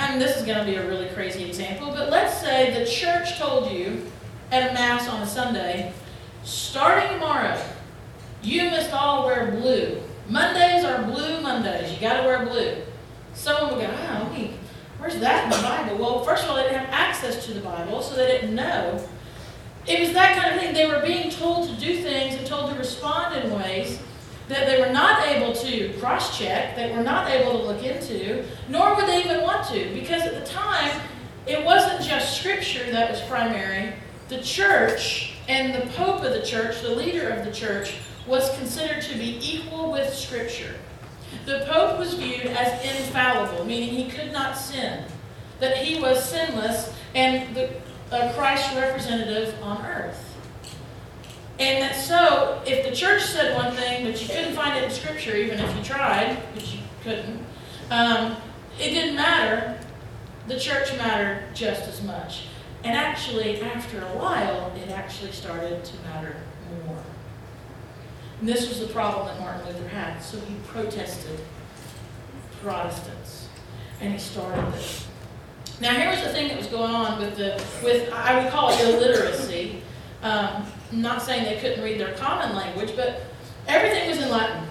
and 0.10 0.22
this 0.22 0.38
is 0.38 0.44
going 0.44 0.58
to 0.58 0.66
be 0.66 0.76
a 0.76 0.88
really 0.88 1.08
crazy 1.10 1.44
example, 1.44 1.92
but 1.92 2.10
let's 2.10 2.40
say 2.40 2.74
the 2.74 2.90
church 2.90 3.38
told 3.38 3.72
you 3.72 4.06
at 4.52 4.72
a 4.72 4.74
Mass 4.74 5.08
on 5.08 5.22
a 5.22 5.28
Sunday, 5.28 5.94
starting 6.44 7.12
tomorrow, 7.12 7.62
You 8.42 8.72
must 8.72 8.92
all 8.92 9.28
wear 9.28 9.52
blue. 9.52 10.02
Mondays 10.28 10.84
are 10.84 11.04
blue 11.04 11.42
Mondays. 11.42 11.92
You 11.94 12.00
got 12.00 12.22
to 12.22 12.28
wear 12.28 12.46
blue. 12.46 12.78
Someone 13.34 13.78
would 13.78 13.86
go, 13.86 13.94
oh, 13.94 14.32
wait, 14.34 14.52
where's 14.98 15.20
that 15.20 15.44
in 15.44 15.50
the 15.52 15.58
Bible? 15.58 15.98
Well, 15.98 16.24
first 16.24 16.44
of 16.44 16.50
all, 16.50 16.56
they 16.56 16.64
didn't 16.64 16.86
have 16.86 16.90
access 16.90 17.46
to 17.46 17.54
the 17.54 17.62
Bible, 17.62 18.02
so 18.02 18.16
they 18.16 18.28
didn't 18.28 18.56
know. 18.56 19.06
It 19.86 20.00
was 20.00 20.14
that 20.14 20.38
kind 20.38 20.56
of 20.56 20.62
thing. 20.62 20.74
They 20.74 20.88
were 20.88 21.02
being 21.06 21.30
told 21.30 21.70
to 21.70 21.76
do 21.76 22.02
things 22.02 22.36
and 22.36 22.48
told 22.48 22.72
to 22.72 22.78
respond 22.78 23.36
in 23.36 23.52
ways 23.54 24.00
that 24.50 24.66
they 24.66 24.82
were 24.82 24.92
not 24.92 25.28
able 25.28 25.54
to 25.54 25.94
cross 26.00 26.38
check, 26.38 26.76
they 26.76 26.92
were 26.92 27.04
not 27.04 27.30
able 27.30 27.52
to 27.52 27.58
look 27.60 27.84
into, 27.84 28.44
nor 28.68 28.96
would 28.96 29.06
they 29.06 29.24
even 29.24 29.42
want 29.42 29.66
to, 29.68 29.94
because 29.94 30.24
at 30.24 30.34
the 30.34 30.52
time, 30.52 31.00
it 31.46 31.64
wasn't 31.64 32.02
just 32.02 32.40
Scripture 32.40 32.92
that 32.92 33.12
was 33.12 33.22
primary. 33.22 33.94
The 34.28 34.42
church 34.42 35.36
and 35.48 35.74
the 35.74 35.88
Pope 35.92 36.24
of 36.24 36.34
the 36.34 36.42
church, 36.42 36.82
the 36.82 36.90
leader 36.90 37.30
of 37.30 37.46
the 37.46 37.52
church, 37.52 37.94
was 38.26 38.56
considered 38.58 39.04
to 39.04 39.18
be 39.18 39.40
equal 39.42 39.92
with 39.92 40.12
Scripture. 40.14 40.76
The 41.46 41.66
Pope 41.70 42.00
was 42.00 42.16
viewed 42.16 42.48
as 42.48 42.84
infallible, 42.84 43.66
meaning 43.66 43.90
he 43.90 44.10
could 44.10 44.32
not 44.32 44.58
sin, 44.58 45.06
that 45.60 45.78
he 45.78 46.02
was 46.02 46.28
sinless 46.28 46.94
and 47.14 47.56
the 47.56 47.70
uh, 48.12 48.34
Christ's 48.34 48.76
representative 48.76 49.56
on 49.62 49.86
earth. 49.86 50.29
And 51.60 51.94
so, 51.94 52.62
if 52.66 52.86
the 52.88 52.96
church 52.96 53.22
said 53.22 53.54
one 53.54 53.74
thing, 53.76 54.06
but 54.06 54.22
you 54.22 54.28
couldn't 54.30 54.56
find 54.56 54.78
it 54.78 54.86
in 54.86 54.92
Scripture, 54.92 55.36
even 55.36 55.60
if 55.60 55.76
you 55.76 55.84
tried, 55.84 56.38
which 56.56 56.74
you 56.74 56.80
couldn't, 57.04 57.46
um, 57.92 58.38
it 58.80 58.92
didn't 58.92 59.16
matter. 59.16 59.78
The 60.48 60.58
church 60.58 60.96
mattered 60.98 61.54
just 61.54 61.88
as 61.90 62.02
much. 62.02 62.46
And 62.86 62.96
actually, 62.96 63.62
after 63.62 64.00
a 64.00 64.18
while, 64.18 64.72
it 64.78 64.90
actually 64.90 65.34
started 65.34 65.84
to 65.84 65.98
matter 66.04 66.38
more. 66.86 67.04
And 68.40 68.48
this 68.48 68.70
was 68.70 68.80
the 68.80 68.88
problem 68.88 69.28
that 69.28 69.40
Martin 69.42 69.68
Luther 69.68 69.90
had. 69.90 70.20
So 70.20 70.40
he 70.40 70.56
protested 70.66 71.42
Protestants. 72.64 73.50
And 74.00 74.14
he 74.14 74.20
started 74.20 74.74
this. 74.74 75.08
Now, 75.82 75.94
here 75.94 76.10
was 76.10 76.22
the 76.22 76.30
thing 76.30 76.48
that 76.48 76.58
was 76.58 76.68
going 76.68 76.94
on 76.94 77.20
with 77.20 77.36
the, 77.36 77.62
with 77.84 78.12
I 78.14 78.42
would 78.42 78.52
call 78.52 78.70
it 78.70 78.80
illiteracy. 78.82 79.82
Um, 80.24 80.66
Not 80.92 81.22
saying 81.22 81.46
they 81.46 81.60
couldn't 81.60 81.84
read 81.84 82.00
their 82.00 82.14
common 82.14 82.56
language, 82.56 82.96
but 82.96 83.24
everything 83.68 84.10
was 84.10 84.20
in 84.20 84.30
Latin. 84.30 84.68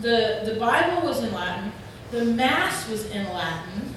The, 0.00 0.42
the 0.44 0.56
Bible 0.58 1.06
was 1.06 1.22
in 1.22 1.32
Latin. 1.32 1.72
The 2.10 2.24
Mass 2.24 2.88
was 2.88 3.10
in 3.10 3.24
Latin. 3.32 3.94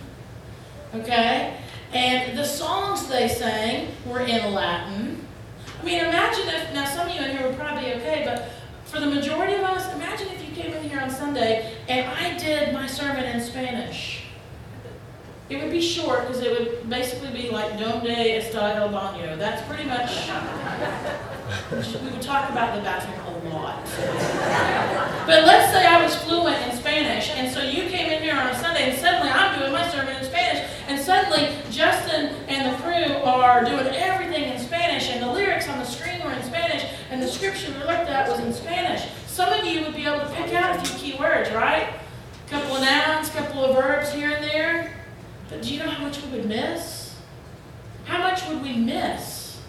Okay? 0.94 1.58
And 1.92 2.38
the 2.38 2.46
songs 2.46 3.08
they 3.08 3.28
sang 3.28 3.90
were 4.06 4.22
in 4.22 4.54
Latin. 4.54 5.26
I 5.82 5.86
mean, 5.86 6.00
imagine 6.00 6.48
if, 6.48 6.74
now 6.74 6.86
some 6.86 7.08
of 7.08 7.16
you 7.16 7.22
in 7.22 7.38
here 7.38 7.48
would 7.48 7.58
probably 7.58 7.86
be 7.86 7.94
okay, 7.96 8.24
but 8.26 8.50
for 8.86 9.00
the 9.00 9.08
majority 9.08 9.54
of 9.56 9.62
us, 9.62 9.94
imagine 9.94 10.28
if 10.30 10.48
you 10.48 10.56
came 10.56 10.74
in 10.74 10.90
here 10.90 11.00
on 11.00 11.10
Sunday 11.10 11.74
and 11.90 12.08
I 12.10 12.38
did 12.38 12.74
my 12.74 12.88
sermon 12.88 13.24
in 13.26 13.42
Spanish. 13.42 14.24
It 15.50 15.62
would 15.62 15.72
be 15.72 15.82
short 15.82 16.28
because 16.28 16.42
it 16.42 16.52
would 16.58 16.90
basically 16.90 17.32
be 17.32 17.50
like 17.52 17.78
Donde 17.78 18.08
está 18.08 18.76
el 18.78 18.90
baño. 18.90 19.38
That's 19.38 19.62
pretty 19.68 19.84
much, 19.84 20.30
we 21.72 22.10
would 22.10 22.22
talk 22.22 22.50
about 22.50 22.76
the 22.76 22.82
bathroom 22.82 23.20
a 23.48 23.56
lot. 23.56 23.84
But 25.26 25.46
let's 25.46 25.72
say 25.72 25.86
I 25.86 26.04
was 26.04 26.16
fluent 26.16 26.58
in 26.68 26.78
Spanish, 26.78 27.30
and 27.30 27.52
so 27.54 27.62
you 27.62 27.90
came 27.90 28.12
in 28.12 28.22
here 28.22 28.36
on 28.36 28.48
a 28.48 28.56
Sunday, 28.56 28.90
and 28.90 29.00
suddenly 29.00 29.30
I'm 29.30 29.60
doing 29.60 29.72
my 29.72 29.88
sermon 29.90 30.16
in 30.16 30.24
Spanish, 30.24 30.70
and 30.88 31.00
suddenly 31.00 31.50
Justin 31.70 32.36
and 32.48 32.74
the 32.74 32.78
crew 32.82 33.16
are 33.24 33.64
doing 33.64 33.88
everything 33.88 34.44
in 34.44 34.60
Spanish, 34.60 35.10
and 35.10 35.22
the 35.22 35.32
lyrics 35.32 35.68
on 35.68 35.80
the 35.80 35.86
screen 35.86 36.24
were 36.24 36.32
in 36.32 36.44
Spanish, 36.44 36.86
and 37.10 37.22
the 37.22 37.28
scripture 37.28 37.72
we 37.72 37.80
looked 37.80 38.10
at 38.10 38.30
was 38.30 38.40
in 38.40 38.54
Spanish. 38.54 39.08
Some 39.28 39.52
of 39.52 39.66
you 39.66 39.82
would 39.82 39.96
be 39.96 40.06
able 40.06 40.20
to 40.20 40.32
pick 40.34 40.54
out 40.54 40.76
a 40.76 40.80
few 40.86 40.98
key 41.14 41.20
words, 41.20 41.52
right? 41.52 41.90
A 42.46 42.50
couple 42.50 42.76
of 42.76 42.82
nouns, 42.82 43.30
a 43.30 43.32
couple 43.32 43.64
of 43.64 43.76
verbs 43.76 44.14
here 44.14 44.30
and 44.30 44.44
there. 44.44 44.96
But 45.50 45.62
do 45.62 45.74
you 45.74 45.80
know 45.80 45.90
how 45.90 46.04
much 46.04 46.24
we 46.24 46.30
would 46.32 46.48
miss? 46.48 47.16
How 48.06 48.20
much 48.20 48.48
would 48.48 48.62
we 48.62 48.78
miss 48.78 49.60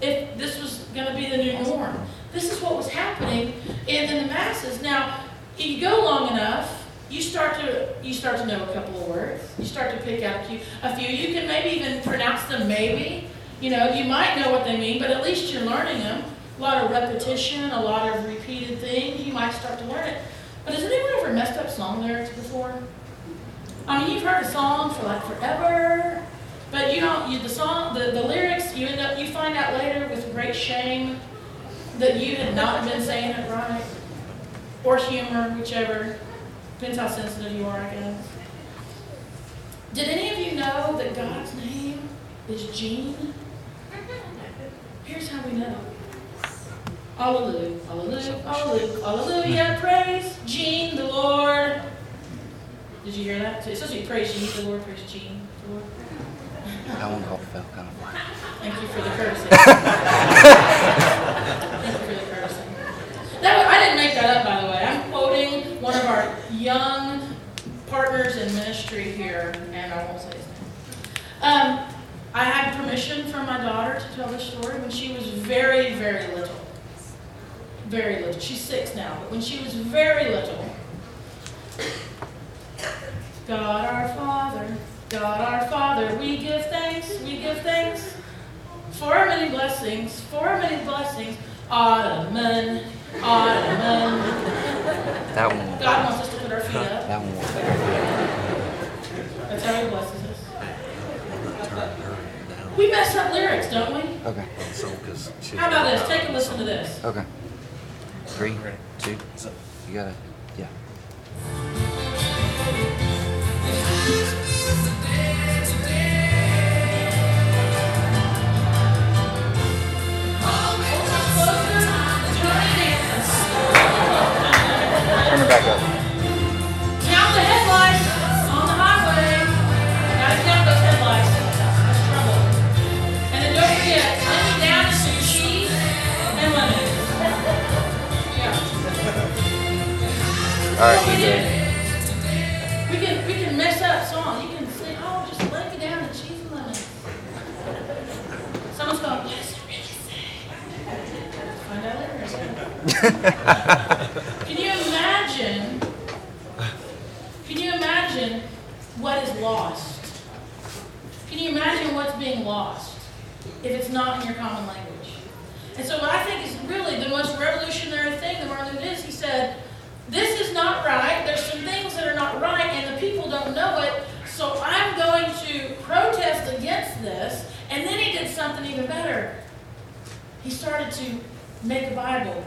if 0.00 0.36
this 0.36 0.60
was 0.60 0.83
going 0.94 1.08
to 1.08 1.14
be 1.14 1.28
the 1.28 1.36
new 1.36 1.52
norm? 1.64 1.96
This 2.32 2.52
is 2.52 2.60
what 2.60 2.76
was 2.76 2.88
happening 2.88 3.54
in, 3.86 4.10
in 4.10 4.22
the 4.22 4.32
masses. 4.32 4.82
Now, 4.82 5.24
if 5.58 5.66
you 5.66 5.80
go 5.80 6.04
long 6.04 6.32
enough, 6.32 6.84
you 7.10 7.22
start 7.22 7.54
to 7.60 7.94
you 8.02 8.12
start 8.12 8.38
to 8.38 8.46
know 8.46 8.64
a 8.64 8.72
couple 8.72 9.00
of 9.00 9.08
words. 9.08 9.54
You 9.58 9.64
start 9.64 9.92
to 9.92 10.02
pick 10.02 10.22
out 10.22 10.44
a 10.44 10.48
few. 10.48 10.60
A 10.82 10.96
few. 10.96 11.08
You 11.08 11.32
can 11.32 11.46
maybe 11.46 11.80
even 11.80 12.02
pronounce 12.02 12.44
them. 12.46 12.66
Maybe 12.66 13.28
you 13.60 13.70
know 13.70 13.92
you 13.92 14.04
might 14.04 14.36
know 14.36 14.50
what 14.50 14.64
they 14.64 14.76
mean, 14.76 14.98
but 14.98 15.10
at 15.10 15.22
least 15.22 15.52
you're 15.52 15.62
learning 15.62 15.98
them. 15.98 16.24
A 16.58 16.62
lot 16.62 16.84
of 16.84 16.90
repetition, 16.90 17.70
a 17.70 17.80
lot 17.80 18.16
of 18.16 18.24
repeated 18.26 18.78
things. 18.78 19.20
You 19.20 19.32
might 19.32 19.52
start 19.52 19.78
to 19.78 19.84
learn 19.86 20.08
it. 20.08 20.22
But 20.64 20.74
has 20.74 20.84
anyone 20.84 21.10
ever 21.20 21.32
messed 21.32 21.58
up 21.58 21.68
song 21.68 22.02
lyrics 22.02 22.30
before? 22.30 22.74
I 23.86 24.02
mean, 24.02 24.14
you've 24.14 24.22
heard 24.22 24.42
a 24.42 24.50
song 24.50 24.94
for 24.94 25.04
like 25.04 25.22
forever, 25.24 26.24
but 26.74 26.92
you 26.92 27.00
don't. 27.00 27.30
You, 27.30 27.38
the 27.38 27.48
song, 27.48 27.94
the, 27.94 28.10
the 28.10 28.22
lyrics, 28.22 28.76
you 28.76 28.88
end 28.88 29.00
up 29.00 29.16
you 29.16 29.28
find 29.28 29.56
out 29.56 29.78
later 29.78 30.08
with 30.08 30.34
great 30.34 30.56
shame 30.56 31.20
that 31.98 32.16
you 32.16 32.34
had 32.34 32.56
not 32.56 32.84
been 32.84 33.00
saying 33.00 33.30
it 33.30 33.48
right, 33.48 33.84
or 34.82 34.96
humor, 34.96 35.50
whichever. 35.56 36.18
Depends 36.80 36.98
how 36.98 37.06
sensitive 37.06 37.52
you 37.52 37.64
are, 37.64 37.78
I 37.78 37.94
guess. 37.94 38.28
Did 39.92 40.08
any 40.08 40.30
of 40.30 40.38
you 40.40 40.58
know 40.58 40.98
that 40.98 41.14
God's 41.14 41.54
name 41.54 42.08
is 42.48 42.66
Gene? 42.76 43.32
Here's 45.04 45.28
how 45.28 45.46
we 45.46 45.52
know. 45.52 45.78
Hallelujah, 47.16 47.78
hallelujah, 47.86 48.38
hallelujah, 48.42 49.00
hallelujah, 49.00 49.78
praise 49.80 50.36
Gene 50.44 50.96
the 50.96 51.04
Lord. 51.04 51.80
Did 53.04 53.14
you 53.14 53.24
hear 53.24 53.38
that? 53.40 53.66
It's 53.66 53.80
supposed 53.80 53.94
to 53.94 54.00
be 54.00 54.06
praise 54.06 54.32
Gene 54.32 54.64
the 54.64 54.70
Lord, 54.70 54.82
praise 54.84 55.02
Gene 55.12 55.46
the 55.66 55.72
Lord. 55.72 55.84
That 56.86 57.10
one 57.10 57.22
called 57.24 57.40
felt 57.40 57.70
kind 57.74 57.86
of 57.86 57.94
flat. 57.94 58.14
Thank 58.60 58.80
you 58.80 58.88
for 58.88 59.02
the 59.02 59.10
courtesy. 59.10 59.48
Thank 61.84 61.92
you 61.92 62.06
for 62.06 62.14
the 62.14 62.26
courtesy. 62.34 62.62
That, 63.42 63.66
I 63.68 63.78
didn't 63.84 63.98
make 63.98 64.14
that 64.14 64.38
up, 64.38 64.44
by 64.46 64.60
the 64.62 64.68
way. 64.68 64.84
I'm 64.86 65.10
quoting 65.10 65.82
one 65.82 65.94
of 65.94 66.06
our 66.06 66.34
young 66.50 67.36
partners 67.88 68.36
in 68.36 68.54
ministry 68.54 69.04
here, 69.04 69.52
and 69.72 69.92
I 69.92 70.04
won't 70.06 70.20
say 70.20 70.28
his 70.28 70.46
name. 70.46 70.70
Um, 71.42 71.80
I 72.32 72.44
had 72.44 72.74
permission 72.80 73.26
from 73.26 73.44
my 73.46 73.58
daughter 73.58 74.00
to 74.00 74.06
tell 74.16 74.28
this 74.28 74.44
story 74.44 74.78
when 74.80 74.90
she 74.90 75.12
was 75.12 75.28
very, 75.28 75.92
very 75.94 76.34
little. 76.34 76.56
Very 77.88 78.22
little. 78.24 78.40
She's 78.40 78.60
six 78.60 78.96
now, 78.96 79.18
but 79.20 79.30
when 79.30 79.42
she 79.42 79.62
was 79.62 79.74
very 79.74 80.30
little, 80.30 80.73
God 83.46 83.84
our 83.84 84.08
Father, 84.14 84.76
God 85.10 85.40
our 85.40 85.68
Father, 85.68 86.16
we 86.16 86.38
give 86.38 86.64
thanks, 86.66 87.20
we 87.20 87.38
give 87.38 87.60
thanks 87.60 88.16
for 88.92 89.14
our 89.14 89.26
many 89.26 89.50
blessings, 89.50 90.20
for 90.22 90.48
our 90.48 90.58
many 90.58 90.82
blessings. 90.84 91.36
Ottoman, 91.70 92.84
Ottoman. 93.22 94.20
That 95.34 95.48
one. 95.48 95.78
God 95.78 96.04
wants 96.10 96.20
us 96.26 96.34
to 96.34 96.40
put 96.40 96.52
our 96.52 96.60
feet 96.60 96.76
up. 96.76 97.06
That 97.06 97.20
one 97.20 97.34
won't. 97.34 97.48
That's 99.48 99.64
how 99.64 99.82
He 99.82 99.88
blesses 99.88 100.22
us. 100.22 100.40
We 102.78 102.90
mess 102.90 103.14
up 103.16 103.32
lyrics, 103.32 103.70
don't 103.70 103.94
we? 103.94 104.00
Okay. 104.26 104.46
How 105.56 105.68
about 105.68 105.84
this? 105.90 106.06
Take 106.08 106.28
a 106.28 106.32
listen 106.32 106.58
to 106.58 106.64
this. 106.64 107.04
Okay. 107.04 107.24
Three, 108.26 108.56
two, 108.98 109.16
you 109.88 109.94
got 109.94 110.08
it. 110.08 110.14
Yeah. 110.58 110.68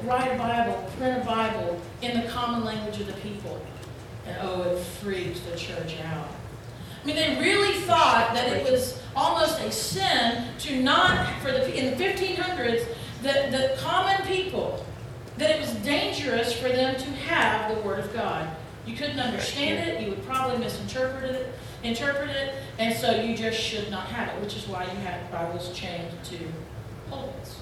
Write 0.03 0.33
a 0.33 0.37
Bible, 0.37 0.89
print 0.97 1.21
a 1.21 1.25
Bible 1.25 1.81
in 2.01 2.21
the 2.21 2.27
common 2.27 2.63
language 2.63 2.99
of 2.99 3.07
the 3.07 3.13
people. 3.13 3.61
And 4.25 4.37
oh, 4.41 4.63
it 4.63 4.79
freaked 4.79 5.49
the 5.49 5.57
church 5.57 5.95
out. 6.05 6.27
I 7.01 7.05
mean, 7.05 7.15
they 7.15 7.39
really 7.39 7.79
thought 7.81 8.33
that 8.33 8.51
it 8.51 8.69
was 8.69 9.01
almost 9.15 9.59
a 9.61 9.71
sin 9.71 10.43
to 10.59 10.83
not, 10.83 11.41
for 11.41 11.51
the 11.51 11.73
in 11.73 11.97
the 11.97 12.03
1500s, 12.03 12.85
that 13.23 13.51
the 13.51 13.77
common 13.81 14.25
people, 14.27 14.85
that 15.37 15.49
it 15.49 15.59
was 15.59 15.73
dangerous 15.75 16.53
for 16.53 16.69
them 16.69 16.95
to 16.95 17.05
have 17.05 17.75
the 17.75 17.81
Word 17.81 17.99
of 17.99 18.13
God. 18.13 18.47
You 18.85 18.95
couldn't 18.95 19.19
understand 19.19 19.87
it. 19.87 20.01
You 20.01 20.09
would 20.11 20.25
probably 20.25 20.57
misinterpret 20.59 21.31
it, 21.31 21.53
interpret 21.83 22.29
it, 22.29 22.55
and 22.79 22.95
so 22.95 23.21
you 23.21 23.35
just 23.35 23.59
should 23.59 23.91
not 23.91 24.07
have 24.07 24.35
it, 24.35 24.41
which 24.41 24.55
is 24.55 24.67
why 24.67 24.83
you 24.83 24.99
had 24.99 25.29
Bibles 25.31 25.71
chained 25.77 26.11
to 26.25 26.37
pulpits. 27.09 27.59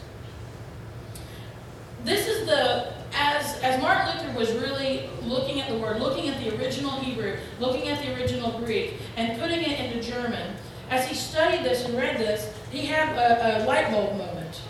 This 2.06 2.28
is 2.28 2.46
the 2.46 2.94
as 3.14 3.60
as 3.62 3.82
Martin 3.82 4.16
Luther 4.16 4.38
was 4.38 4.52
really 4.54 5.10
looking 5.24 5.60
at 5.60 5.70
the 5.70 5.78
word, 5.80 6.00
looking 6.00 6.30
at 6.30 6.40
the 6.40 6.56
original 6.56 6.92
Hebrew, 6.92 7.38
looking 7.60 7.88
at 7.88 8.00
the 8.00 8.16
original 8.16 8.60
Greek, 8.60 8.94
and 9.18 9.40
putting 9.40 9.60
it 9.62 9.80
into 9.80 10.08
German. 10.08 10.56
As 10.92 11.08
he 11.08 11.16
studied 11.16 11.64
this 11.64 11.84
and 11.84 11.98
read 11.98 12.20
this, 12.20 12.54
he 12.72 12.86
had 12.86 13.10
a, 13.18 13.64
a 13.64 13.66
light 13.66 13.90
bulb 13.90 14.18
moment, 14.18 14.62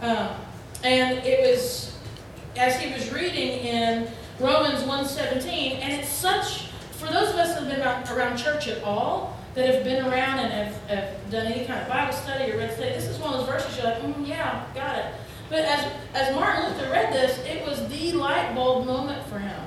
um, 0.00 0.36
and 0.84 1.18
it 1.26 1.40
was 1.40 1.98
as 2.56 2.80
he 2.80 2.92
was 2.92 3.12
reading 3.12 3.58
in 3.66 4.08
Romans 4.38 4.84
1:17, 4.84 5.80
and 5.80 5.92
it's 5.92 6.08
such 6.08 6.68
for 6.92 7.08
those 7.08 7.30
of 7.30 7.36
us 7.36 7.54
that 7.54 7.64
have 7.64 8.06
been 8.06 8.16
around, 8.16 8.36
church 8.36 8.68
at 8.68 8.82
all, 8.84 9.36
that 9.54 9.74
have 9.74 9.82
been 9.82 10.06
around 10.06 10.38
and 10.38 10.52
have, 10.52 10.88
have 10.88 11.30
done 11.30 11.46
any 11.46 11.66
kind 11.66 11.80
of 11.80 11.88
Bible 11.88 12.12
study 12.12 12.52
or 12.52 12.58
read 12.58 12.72
study, 12.72 12.90
this 12.90 13.06
is 13.06 13.18
one 13.18 13.34
of 13.34 13.40
those 13.40 13.48
verses 13.48 13.76
you're 13.76 13.86
like, 13.86 14.00
mm, 14.02 14.26
yeah, 14.26 14.64
got 14.74 14.96
it. 14.96 15.06
But 15.48 15.60
as, 15.60 15.92
as 16.14 16.34
Martin 16.34 16.72
Luther 16.72 16.90
read 16.90 17.12
this, 17.12 17.38
it 17.46 17.66
was 17.66 17.86
the 17.88 18.12
light 18.12 18.54
bulb 18.54 18.86
moment 18.86 19.24
for 19.28 19.38
him. 19.38 19.60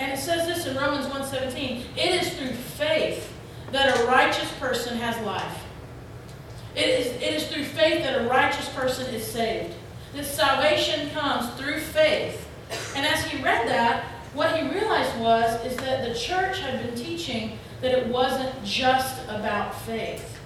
And 0.00 0.12
it 0.12 0.18
says 0.18 0.46
this 0.46 0.66
in 0.66 0.76
Romans 0.76 1.06
1.17, 1.06 1.84
it 1.96 2.22
is 2.22 2.32
through 2.34 2.52
faith 2.52 3.32
that 3.72 3.98
a 3.98 4.06
righteous 4.06 4.50
person 4.58 4.96
has 4.98 5.18
life. 5.24 5.64
It 6.76 6.88
is, 6.88 7.06
it 7.22 7.34
is 7.34 7.48
through 7.48 7.64
faith 7.64 8.04
that 8.04 8.20
a 8.20 8.28
righteous 8.28 8.68
person 8.68 9.12
is 9.12 9.26
saved. 9.26 9.74
This 10.12 10.30
salvation 10.30 11.10
comes 11.10 11.50
through 11.54 11.80
faith. 11.80 12.46
And 12.94 13.04
as 13.04 13.24
he 13.24 13.42
read 13.42 13.66
that, 13.68 14.04
what 14.34 14.56
he 14.56 14.68
realized 14.68 15.18
was 15.18 15.64
is 15.64 15.76
that 15.78 16.06
the 16.06 16.14
church 16.18 16.60
had 16.60 16.82
been 16.82 16.94
teaching 16.94 17.58
that 17.80 17.92
it 17.92 18.06
wasn't 18.08 18.52
just 18.64 19.22
about 19.24 19.74
faith, 19.82 20.38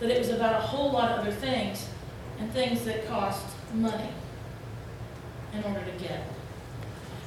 that 0.00 0.10
it 0.10 0.18
was 0.18 0.30
about 0.30 0.54
a 0.54 0.66
whole 0.66 0.90
lot 0.90 1.12
of 1.12 1.20
other 1.20 1.32
things 1.32 1.88
and 2.38 2.50
things 2.52 2.84
that 2.84 3.06
cost 3.06 3.53
money 3.74 4.10
in 5.52 5.62
order 5.64 5.84
to 5.84 5.92
get. 5.98 6.22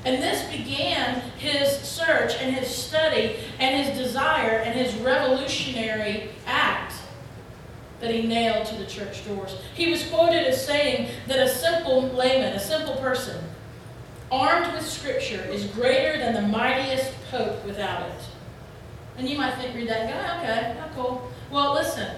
And 0.06 0.22
this 0.22 0.50
began 0.50 1.20
his 1.38 1.70
search 1.80 2.36
and 2.39 2.56
his 2.56 2.74
study 2.74 3.38
and 3.60 3.84
his 3.84 3.98
desire 3.98 4.60
and 4.60 4.77
his 4.77 4.96
revolutionary 4.96 6.30
act 6.46 6.94
that 8.00 8.13
he 8.13 8.27
nailed 8.27 8.68
to 8.68 8.75
the 8.75 8.86
church 8.86 9.25
doors. 9.27 9.60
He 9.74 9.89
was 9.89 10.08
quoted 10.08 10.46
as 10.46 10.66
saying 10.66 11.10
that 11.27 11.39
a 11.39 11.50
simple 11.50 12.04
layman, 12.10 12.54
a 12.54 12.60
simple 12.60 12.96
person, 12.98 13.44
armed 14.32 14.72
with 14.74 14.88
Scripture, 14.88 15.44
is 15.50 15.66
greater 15.66 16.18
than 16.18 16.34
the 16.36 16.42
mightiest 16.42 17.12
pope 17.32 17.66
without 17.66 18.04
it. 18.04 18.22
And 19.18 19.27
you 19.27 19.38
might 19.38 19.56
think, 19.56 19.75
read 19.75 19.90
that 19.90 20.01
and 20.01 20.10
go, 20.10 20.48
okay, 20.50 20.77
oh, 20.79 20.90
cool. 20.96 21.31
Well, 21.50 21.74
listen, 21.74 22.16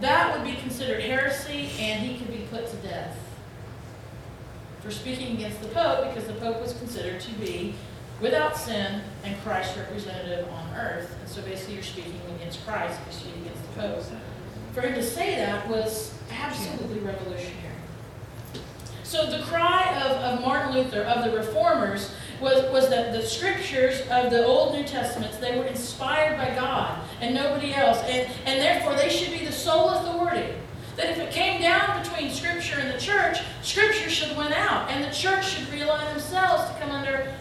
that 0.00 0.34
would 0.34 0.44
be 0.44 0.56
considered 0.56 1.02
heresy, 1.02 1.70
and 1.78 2.00
he 2.00 2.16
could 2.16 2.32
be 2.32 2.46
put 2.50 2.70
to 2.70 2.76
death 2.76 3.19
for 4.82 4.90
speaking 4.90 5.36
against 5.36 5.60
the 5.60 5.68
Pope 5.68 6.08
because 6.08 6.26
the 6.26 6.34
Pope 6.34 6.60
was 6.60 6.72
considered 6.74 7.20
to 7.20 7.32
be 7.34 7.74
without 8.20 8.56
sin 8.56 9.02
and 9.24 9.40
Christ's 9.42 9.76
representative 9.76 10.48
on 10.50 10.74
earth. 10.74 11.14
And 11.20 11.28
so 11.28 11.42
basically 11.42 11.74
you're 11.74 11.82
speaking 11.82 12.20
against 12.36 12.64
Christ 12.66 12.98
because 13.04 13.24
you're 13.24 13.36
against 13.36 13.62
the 13.62 13.80
Pope. 13.80 14.02
For 14.72 14.82
him 14.82 14.94
to 14.94 15.02
say 15.02 15.36
that 15.36 15.68
was 15.68 16.14
absolutely 16.30 17.00
revolutionary. 17.00 17.56
So 19.02 19.28
the 19.28 19.42
cry 19.44 20.00
of, 20.04 20.12
of 20.12 20.40
Martin 20.40 20.72
Luther, 20.72 21.02
of 21.02 21.24
the 21.24 21.36
reformers, 21.36 22.14
was, 22.40 22.70
was 22.72 22.88
that 22.90 23.12
the 23.12 23.22
scriptures 23.22 24.00
of 24.02 24.30
the 24.30 24.46
Old 24.46 24.74
New 24.74 24.84
Testaments, 24.84 25.36
they 25.38 25.58
were 25.58 25.64
inspired 25.64 26.36
by 26.36 26.54
God 26.54 27.02
and 27.20 27.34
nobody 27.34 27.74
else. 27.74 27.98
And, 28.04 28.30
and 28.46 28.60
therefore 28.60 28.94
they 28.94 29.10
should 29.10 29.36
be 29.36 29.44
the 29.44 29.52
sole 29.52 29.90
authority 29.90 30.54
that 31.00 31.10
if 31.10 31.18
it 31.18 31.30
came 31.30 31.62
down 31.62 32.02
between 32.02 32.30
Scripture 32.30 32.78
and 32.78 32.92
the 32.92 33.00
church, 33.00 33.38
Scripture 33.62 34.10
should 34.10 34.36
win 34.36 34.52
out, 34.52 34.90
and 34.90 35.02
the 35.02 35.14
church 35.14 35.48
should 35.48 35.66
realign 35.68 36.06
themselves 36.10 36.70
to 36.70 36.78
come 36.78 36.90
under 36.90 37.32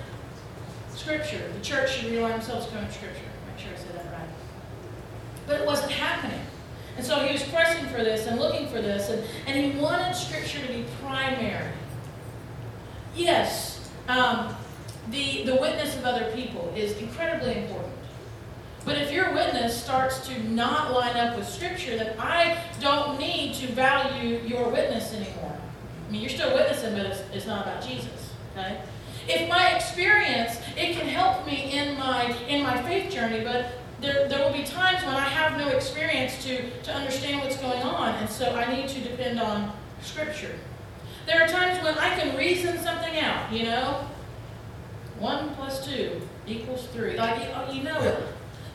Scripture. 0.95 1.41
The 1.57 1.61
church 1.61 1.91
should 1.91 2.09
realign 2.09 2.31
themselves 2.31 2.67
to 2.67 2.71
come 2.71 2.81
under 2.81 2.93
Scripture. 2.93 3.19
Make 3.47 3.65
sure 3.65 3.73
I 3.73 3.77
said 3.77 3.95
that 3.95 4.13
right. 4.13 4.29
But 5.45 5.59
it 5.59 5.65
wasn't 5.65 5.91
happening. 5.91 6.39
And 6.95 7.05
so 7.05 7.19
he 7.19 7.33
was 7.33 7.43
pressing 7.43 7.85
for 7.87 8.01
this 8.03 8.27
and 8.27 8.39
looking 8.39 8.67
for 8.67 8.81
this, 8.81 9.09
and, 9.09 9.23
and 9.45 9.73
he 9.73 9.77
wanted 9.79 10.15
Scripture 10.15 10.65
to 10.65 10.73
be 10.73 10.85
primary. 11.03 11.73
Yes, 13.13 13.91
um, 14.07 14.55
the, 15.09 15.43
the 15.43 15.55
witness 15.55 15.97
of 15.97 16.05
other 16.05 16.31
people 16.31 16.73
is 16.77 16.97
incredibly 16.97 17.63
important. 17.63 17.88
But 18.85 18.97
if 18.97 19.11
your 19.11 19.33
witness 19.33 19.81
starts 19.81 20.27
to 20.27 20.43
not 20.49 20.93
line 20.93 21.15
up 21.17 21.37
with 21.37 21.47
Scripture, 21.47 21.97
then 21.97 22.17
I 22.17 22.63
don't 22.79 23.19
need 23.19 23.53
to 23.55 23.67
value 23.73 24.39
your 24.45 24.69
witness 24.69 25.13
anymore. 25.13 25.57
I 26.07 26.11
mean, 26.11 26.21
you're 26.21 26.29
still 26.29 26.53
witnessing, 26.53 26.95
but 26.95 27.05
it's, 27.05 27.21
it's 27.33 27.45
not 27.45 27.67
about 27.67 27.85
Jesus. 27.85 28.33
Okay? 28.53 28.81
If 29.27 29.47
my 29.47 29.75
experience, 29.75 30.59
it 30.75 30.97
can 30.97 31.07
help 31.07 31.45
me 31.45 31.77
in 31.77 31.99
my 31.99 32.35
in 32.47 32.63
my 32.63 32.81
faith 32.81 33.11
journey, 33.11 33.43
but 33.43 33.67
there, 34.01 34.27
there 34.27 34.43
will 34.43 34.57
be 34.57 34.63
times 34.63 35.03
when 35.05 35.13
I 35.13 35.27
have 35.27 35.59
no 35.59 35.67
experience 35.67 36.41
to, 36.45 36.69
to 36.81 36.93
understand 36.93 37.41
what's 37.41 37.57
going 37.57 37.83
on, 37.83 38.15
and 38.15 38.29
so 38.29 38.55
I 38.55 38.73
need 38.73 38.87
to 38.89 39.01
depend 39.01 39.39
on 39.39 39.71
Scripture. 40.01 40.55
There 41.25 41.43
are 41.43 41.47
times 41.47 41.83
when 41.83 41.95
I 41.97 42.17
can 42.17 42.35
reason 42.35 42.79
something 42.79 43.19
out, 43.19 43.51
you 43.51 43.63
know? 43.63 44.07
One 45.19 45.53
plus 45.55 45.85
two 45.85 46.21
equals 46.47 46.87
three. 46.87 47.17
Like, 47.17 47.49
you 47.71 47.83
know 47.83 47.99
it. 48.01 48.23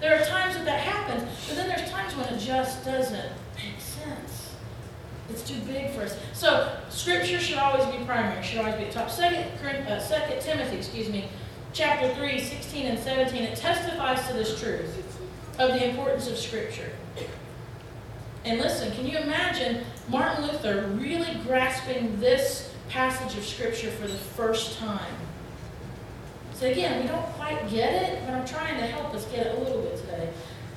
There 0.05 0.21
are 0.21 0.25
times 0.27 0.55
that 0.57 0.67
that 0.67 0.81
happens, 0.81 1.23
but 1.49 1.57
then 1.57 1.67
there's 1.67 1.90
times 1.90 2.14
when 2.14 2.27
it 2.27 2.38
just 2.38 2.85
doesn't 2.85 3.33
make 3.57 3.81
sense. 3.81 4.53
It's 5.31 5.43
too 5.43 5.59
big 5.61 5.93
for 5.93 6.03
us. 6.03 6.19
So 6.35 6.77
Scripture 6.90 7.40
should 7.40 7.57
always 7.57 7.87
be 7.87 8.05
primary. 8.05 8.43
Should 8.43 8.59
always 8.59 8.75
be 8.75 8.93
top. 8.93 9.11
Second, 9.11 9.47
uh, 9.64 9.99
Second 9.99 10.43
Timothy, 10.43 10.77
excuse 10.77 11.09
me, 11.09 11.31
chapter 11.73 12.14
three, 12.17 12.38
16 12.38 12.85
and 12.85 12.99
17. 12.99 13.45
It 13.45 13.57
testifies 13.57 14.29
to 14.29 14.35
this 14.35 14.61
truth 14.61 14.95
of 15.59 15.71
the 15.71 15.88
importance 15.88 16.29
of 16.29 16.37
Scripture. 16.37 16.90
And 18.45 18.61
listen, 18.61 18.93
can 18.93 19.07
you 19.07 19.17
imagine 19.17 19.87
Martin 20.11 20.45
Luther 20.45 20.87
really 20.99 21.35
grasping 21.47 22.21
this 22.21 22.75
passage 22.90 23.38
of 23.38 23.45
Scripture 23.47 23.90
for 23.93 24.07
the 24.07 24.19
first 24.19 24.79
time? 24.79 25.14
So 26.55 26.67
again, 26.67 27.03
we 27.03 27.09
don't 27.09 27.27
quite 27.33 27.69
get 27.69 27.93
it, 28.03 28.23
but 28.25 28.35
I'm 28.35 28.47
trying 28.47 28.77
to 28.79 28.87
help 28.87 29.12
us 29.12 29.25
get 29.27 29.49
it 29.49 29.59
a 29.59 29.61
little 29.61 29.83
bit 29.83 29.97
today. 29.99 30.31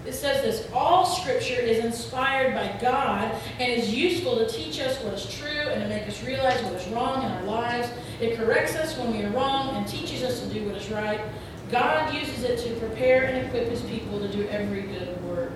It 0.07 0.13
says 0.13 0.41
this 0.41 0.71
All 0.73 1.05
scripture 1.05 1.61
is 1.61 1.83
inspired 1.85 2.55
by 2.55 2.79
God 2.81 3.35
and 3.59 3.71
is 3.71 3.93
useful 3.93 4.37
to 4.37 4.47
teach 4.49 4.79
us 4.79 5.01
what 5.03 5.13
is 5.13 5.31
true 5.37 5.47
and 5.49 5.81
to 5.83 5.87
make 5.87 6.07
us 6.07 6.23
realize 6.23 6.61
what 6.63 6.73
is 6.73 6.87
wrong 6.87 7.23
in 7.23 7.31
our 7.31 7.43
lives. 7.43 7.89
It 8.19 8.37
corrects 8.37 8.75
us 8.75 8.97
when 8.97 9.11
we 9.11 9.23
are 9.23 9.29
wrong 9.29 9.75
and 9.75 9.87
teaches 9.87 10.23
us 10.23 10.39
to 10.41 10.47
do 10.47 10.65
what 10.65 10.75
is 10.75 10.89
right. 10.89 11.19
God 11.69 12.13
uses 12.13 12.43
it 12.43 12.57
to 12.59 12.79
prepare 12.79 13.25
and 13.25 13.45
equip 13.45 13.67
his 13.69 13.81
people 13.81 14.19
to 14.19 14.31
do 14.31 14.47
every 14.47 14.83
good 14.83 15.21
work. 15.25 15.51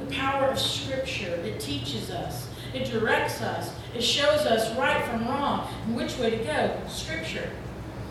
The 0.00 0.06
power 0.14 0.46
of 0.46 0.58
scripture, 0.58 1.34
it 1.44 1.60
teaches 1.60 2.10
us, 2.10 2.48
it 2.72 2.86
directs 2.86 3.42
us, 3.42 3.72
it 3.94 4.02
shows 4.02 4.46
us 4.46 4.74
right 4.78 5.04
from 5.06 5.26
wrong 5.26 5.68
and 5.84 5.96
which 5.96 6.16
way 6.16 6.30
to 6.30 6.44
go. 6.44 6.80
Scripture. 6.88 7.50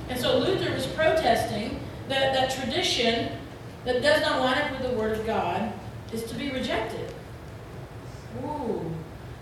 And 0.10 0.20
so 0.20 0.38
Luther 0.38 0.72
was 0.74 0.86
protesting 0.88 1.80
that 2.10 2.34
that 2.34 2.52
tradition 2.52 3.32
that 3.86 4.02
does 4.02 4.22
not 4.22 4.39
line 4.39 4.58
up 4.58 4.72
with 4.72 4.91
the 4.91 4.98
Word 4.98 5.18
of 5.18 5.26
God 5.26 5.72
is 6.12 6.24
to 6.26 6.36
be 6.36 6.52
rejected. 6.52 7.13
Ooh, 8.44 8.91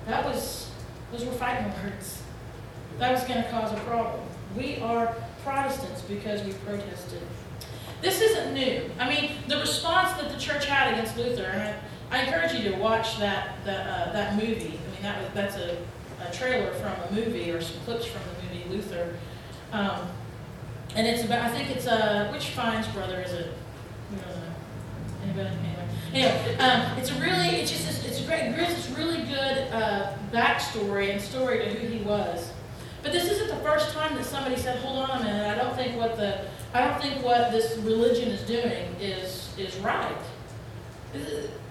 that 0.06 0.23
was, 0.26 0.71
those 1.12 1.26
were 1.26 1.32
fighting 1.34 1.71
words. 1.84 2.21
That 2.99 3.12
was 3.12 3.23
going 3.23 3.43
to 3.43 3.49
cause 3.49 3.71
a 3.71 3.82
problem. 3.82 4.21
We 4.56 4.78
are 4.78 5.15
Protestants 5.43 6.02
because 6.04 6.41
we 6.43 6.54
protested. 6.54 7.21
This 8.02 8.21
isn't 8.21 8.54
new. 8.54 8.89
I 8.99 9.10
mean, 9.10 9.32
the 9.47 9.58
response 9.58 10.13
that 10.21 10.32
the 10.32 10.39
church 10.39 10.65
had 10.65 10.93
against 10.93 11.17
Luther, 11.17 11.43
and 11.43 11.62
I, 11.62 12.17
I 12.17 12.23
encourage 12.23 12.54
you 12.54 12.71
to 12.71 12.78
watch 12.78 13.17
that, 13.19 13.56
that, 13.65 13.88
uh, 13.88 14.13
that 14.13 14.36
movie. 14.36 14.80
I 14.80 14.91
mean, 14.91 15.02
that 15.02 15.21
was, 15.21 15.32
that's 15.34 15.56
a, 15.56 15.78
a 16.21 16.32
trailer 16.34 16.71
from 16.73 16.91
a 16.91 17.12
movie 17.13 17.52
or 17.52 17.62
some 17.62 17.78
clips 17.86 18.06
from 18.06 18.21
the 18.21 18.56
movie 18.56 18.69
Luther. 18.69 19.15
Um, 19.71 20.08
and 20.95 21.08
it's 21.08 21.23
about, 21.23 21.41
I 21.41 21.49
think 21.49 21.69
it's, 21.75 21.88
uh, 21.88 22.29
which 22.32 22.47
Fiennes 22.49 22.88
brother 22.89 23.21
is 23.21 23.32
it? 23.34 23.53
We 24.12 24.17
don't 24.17 24.27
know. 24.27 24.43
Anybody? 25.23 25.49
Anyway. 26.13 26.36
Anyway, 26.45 26.58
um, 26.58 26.97
it's 26.97 27.10
a 27.12 27.15
really, 27.19 27.47
it's 27.62 27.71
just, 27.71 27.86
this- 27.86 28.06
it's 28.06 28.21
a 28.21 28.25
great, 28.25 28.41
it's 28.69 28.89
really 28.91 29.23
good 29.23 29.67
uh, 29.73 30.13
backstory 30.32 31.12
and 31.12 31.19
story 31.21 31.60
to 31.60 31.69
who 31.69 31.88
he 31.88 32.03
was. 32.03 32.51
But 33.01 33.12
this 33.12 33.25
isn't 33.29 33.47
the 33.49 33.63
first 33.63 33.91
time 33.93 34.15
that 34.15 34.25
somebody 34.25 34.56
said, 34.56 34.79
hold 34.79 35.10
on 35.10 35.21
a 35.21 35.23
minute, 35.23 35.47
I 35.47 35.56
don't 35.62 35.75
think 35.75 35.97
what 35.97 36.15
the, 36.15 36.45
I 36.73 36.86
don't 36.86 37.01
think 37.01 37.23
what 37.23 37.51
this 37.51 37.77
religion 37.79 38.29
is 38.29 38.41
doing 38.47 38.95
is, 39.01 39.53
is 39.58 39.75
right. 39.77 40.15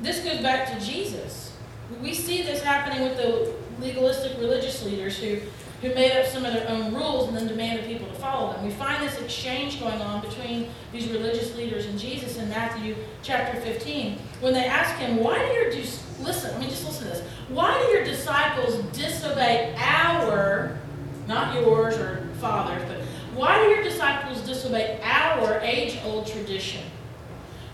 This 0.01 0.21
goes 0.25 0.41
back 0.41 0.69
to 0.77 0.85
Jesus. 0.85 1.53
We 2.01 2.15
see 2.15 2.43
this 2.43 2.63
happening 2.63 3.03
with 3.03 3.17
the 3.17 3.55
legalistic 3.81 4.39
religious 4.39 4.85
leaders 4.85 5.19
who, 5.19 5.39
who 5.83 5.93
made 5.95 6.13
up 6.13 6.27
some 6.27 6.45
of 6.45 6.53
their 6.53 6.69
own 6.69 6.95
rules 6.95 7.27
and 7.27 7.37
then 7.37 7.49
demanded 7.49 7.85
people 7.87 8.07
to 8.07 8.15
follow 8.15 8.53
them. 8.53 8.65
We 8.65 8.71
find 8.71 9.03
this 9.03 9.21
exchange 9.21 9.81
going 9.81 10.01
on 10.01 10.21
between 10.21 10.71
these 10.93 11.09
religious 11.09 11.57
leaders 11.57 11.87
and 11.87 11.99
Jesus 11.99 12.39
in 12.39 12.49
Matthew 12.49 12.95
chapter 13.25 13.61
15. 13.61 14.17
When 14.41 14.55
they 14.55 14.65
ask 14.65 14.97
him, 15.01 15.17
why 15.17 15.45
do 15.45 15.53
your, 15.53 15.73
listen, 16.21 16.55
I 16.55 16.59
mean, 16.61 16.71
just 16.71 16.87
listen 16.87 17.09
to 17.09 17.11
this. 17.11 17.29
Why 17.49 17.77
do 17.83 17.97
your 17.97 18.05
disciples 18.05 18.77
disobey 18.97 19.75
our, 19.77 20.79
not 21.27 21.61
yours 21.61 21.97
or 21.97 22.29
father's, 22.41 22.89
but 22.89 23.01
why 23.35 23.61
do 23.61 23.69
your 23.71 23.83
disciples 23.83 24.41
disobey 24.43 25.01
our 25.03 25.59
age-old 25.63 26.29
tradition? 26.29 26.85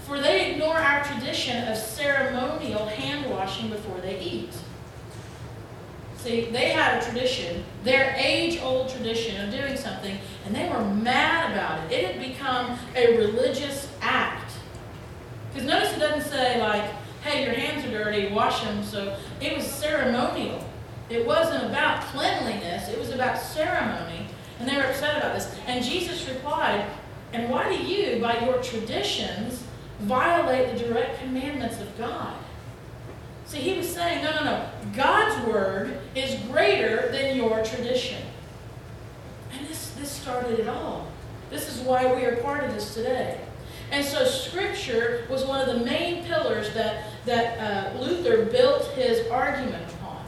For 0.06 0.18
they 0.18 0.52
ignore 0.52 0.78
our 0.78 1.04
tradition 1.04 1.68
of 1.68 1.76
ceremonial 1.76 2.86
hand 2.86 3.30
washing 3.30 3.68
before 3.68 4.00
they 4.00 4.18
eat. 4.18 4.54
See, 6.18 6.50
they 6.50 6.70
had 6.70 7.00
a 7.00 7.04
tradition, 7.04 7.64
their 7.84 8.14
age 8.16 8.60
old 8.60 8.88
tradition 8.88 9.44
of 9.44 9.52
doing 9.52 9.76
something, 9.76 10.18
and 10.44 10.54
they 10.54 10.68
were 10.68 10.84
mad 10.84 11.52
about 11.52 11.84
it. 11.84 11.92
It 11.92 12.12
had 12.12 12.20
become 12.20 12.78
a 12.94 13.16
religious 13.16 13.88
act. 14.00 14.52
Because 15.52 15.66
notice 15.66 15.96
it 15.96 16.00
doesn't 16.00 16.30
say, 16.30 16.60
like, 16.60 16.90
hey, 17.22 17.44
your 17.44 17.54
hands 17.54 17.86
are 17.86 17.90
dirty, 17.90 18.32
wash 18.32 18.62
them. 18.62 18.82
So 18.84 19.16
it 19.40 19.56
was 19.56 19.64
ceremonial. 19.64 20.64
It 21.08 21.24
wasn't 21.24 21.64
about 21.64 22.02
cleanliness, 22.02 22.88
it 22.88 22.98
was 22.98 23.10
about 23.10 23.38
ceremony. 23.38 24.26
And 24.58 24.68
they 24.68 24.76
were 24.76 24.84
upset 24.84 25.16
about 25.16 25.34
this. 25.34 25.54
And 25.66 25.84
Jesus 25.84 26.28
replied, 26.28 26.84
And 27.32 27.48
why 27.48 27.68
do 27.68 27.82
you, 27.82 28.20
by 28.20 28.44
your 28.44 28.60
traditions, 28.60 29.62
violate 30.00 30.76
the 30.76 30.84
direct 30.84 31.20
commandments 31.20 31.80
of 31.80 31.96
God. 31.98 32.34
See, 33.48 33.60
he 33.60 33.78
was 33.78 33.88
saying, 33.88 34.22
no, 34.22 34.30
no, 34.36 34.44
no. 34.44 34.68
God's 34.94 35.46
word 35.46 35.98
is 36.14 36.34
greater 36.50 37.10
than 37.10 37.34
your 37.34 37.64
tradition. 37.64 38.22
And 39.52 39.66
this, 39.66 39.92
this 39.92 40.10
started 40.10 40.60
it 40.60 40.68
all. 40.68 41.08
This 41.48 41.74
is 41.74 41.80
why 41.80 42.14
we 42.14 42.26
are 42.26 42.36
part 42.36 42.62
of 42.62 42.74
this 42.74 42.92
today. 42.92 43.40
And 43.90 44.04
so 44.04 44.26
Scripture 44.26 45.26
was 45.30 45.46
one 45.46 45.66
of 45.66 45.78
the 45.78 45.82
main 45.82 46.24
pillars 46.24 46.74
that, 46.74 47.04
that 47.24 47.58
uh, 47.96 47.98
Luther 47.98 48.44
built 48.44 48.84
his 48.88 49.26
argument 49.30 49.90
upon. 49.94 50.26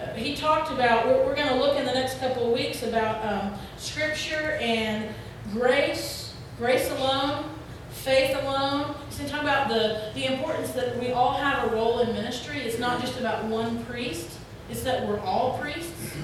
Uh, 0.00 0.12
he 0.14 0.34
talked 0.34 0.72
about, 0.72 1.06
we're, 1.06 1.24
we're 1.24 1.36
going 1.36 1.46
to 1.46 1.60
look 1.60 1.76
in 1.76 1.86
the 1.86 1.94
next 1.94 2.18
couple 2.18 2.48
of 2.48 2.52
weeks 2.52 2.82
about 2.82 3.24
um, 3.24 3.54
Scripture 3.76 4.58
and 4.60 5.14
grace, 5.52 6.34
grace 6.58 6.90
alone, 6.90 7.44
faith 7.90 8.36
alone. 8.42 8.96
Talk 9.28 9.42
about 9.42 9.68
the, 9.68 10.10
the 10.14 10.26
importance 10.26 10.72
that 10.72 10.98
we 10.98 11.12
all 11.12 11.34
have 11.34 11.70
a 11.70 11.74
role 11.74 12.00
in 12.00 12.12
ministry. 12.14 12.58
It's 12.58 12.78
not 12.78 13.00
just 13.00 13.18
about 13.18 13.44
one 13.44 13.84
priest, 13.86 14.30
it's 14.70 14.82
that 14.82 15.06
we're 15.06 15.20
all 15.20 15.58
priests. 15.58 16.14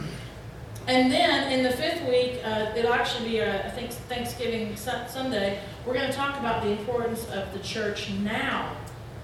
And 0.87 1.13
then 1.13 1.53
in 1.53 1.63
the 1.63 1.71
fifth 1.71 2.09
week, 2.09 2.41
uh, 2.45 2.73
it'll 2.75 2.95
actually 2.95 3.29
be, 3.29 3.39
a, 3.39 3.67
I 3.67 3.71
think, 3.71 3.91
Thanksgiving 3.91 4.75
Sunday, 4.77 5.61
we're 5.85 5.95
going 5.95 6.07
to 6.07 6.17
talk 6.17 6.39
about 6.39 6.63
the 6.63 6.71
importance 6.71 7.29
of 7.29 7.53
the 7.53 7.59
church 7.59 8.11
now 8.11 8.75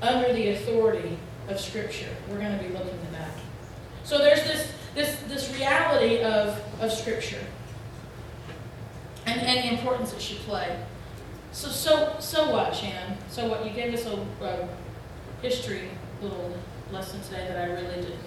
under 0.02 0.32
the 0.32 0.50
authority 0.50 1.18
of 1.48 1.58
Scripture. 1.58 2.08
We're 2.28 2.38
going 2.38 2.56
to 2.58 2.62
be 2.62 2.70
looking 2.70 2.90
at 2.90 3.12
that. 3.12 3.30
So 4.02 4.18
there's 4.18 4.42
this, 4.44 4.72
this, 4.94 5.18
this 5.22 5.54
reality 5.56 6.20
of, 6.22 6.62
of 6.80 6.92
Scripture 6.92 7.40
and, 9.26 9.40
and 9.40 9.68
the 9.68 9.78
importance 9.78 10.12
it 10.12 10.20
should 10.20 10.38
play. 10.38 10.76
So, 11.54 11.68
so, 11.68 12.16
so 12.18 12.50
what, 12.50 12.74
Shannon? 12.74 13.16
So 13.30 13.48
what? 13.48 13.64
You 13.64 13.70
gave 13.70 13.94
us 13.94 14.06
a, 14.06 14.18
a 14.44 14.68
history 15.40 15.88
little 16.20 16.52
lesson 16.90 17.22
today 17.22 17.46
that 17.46 17.56
I 17.56 17.72
really 17.72 18.02
didn't, 18.02 18.18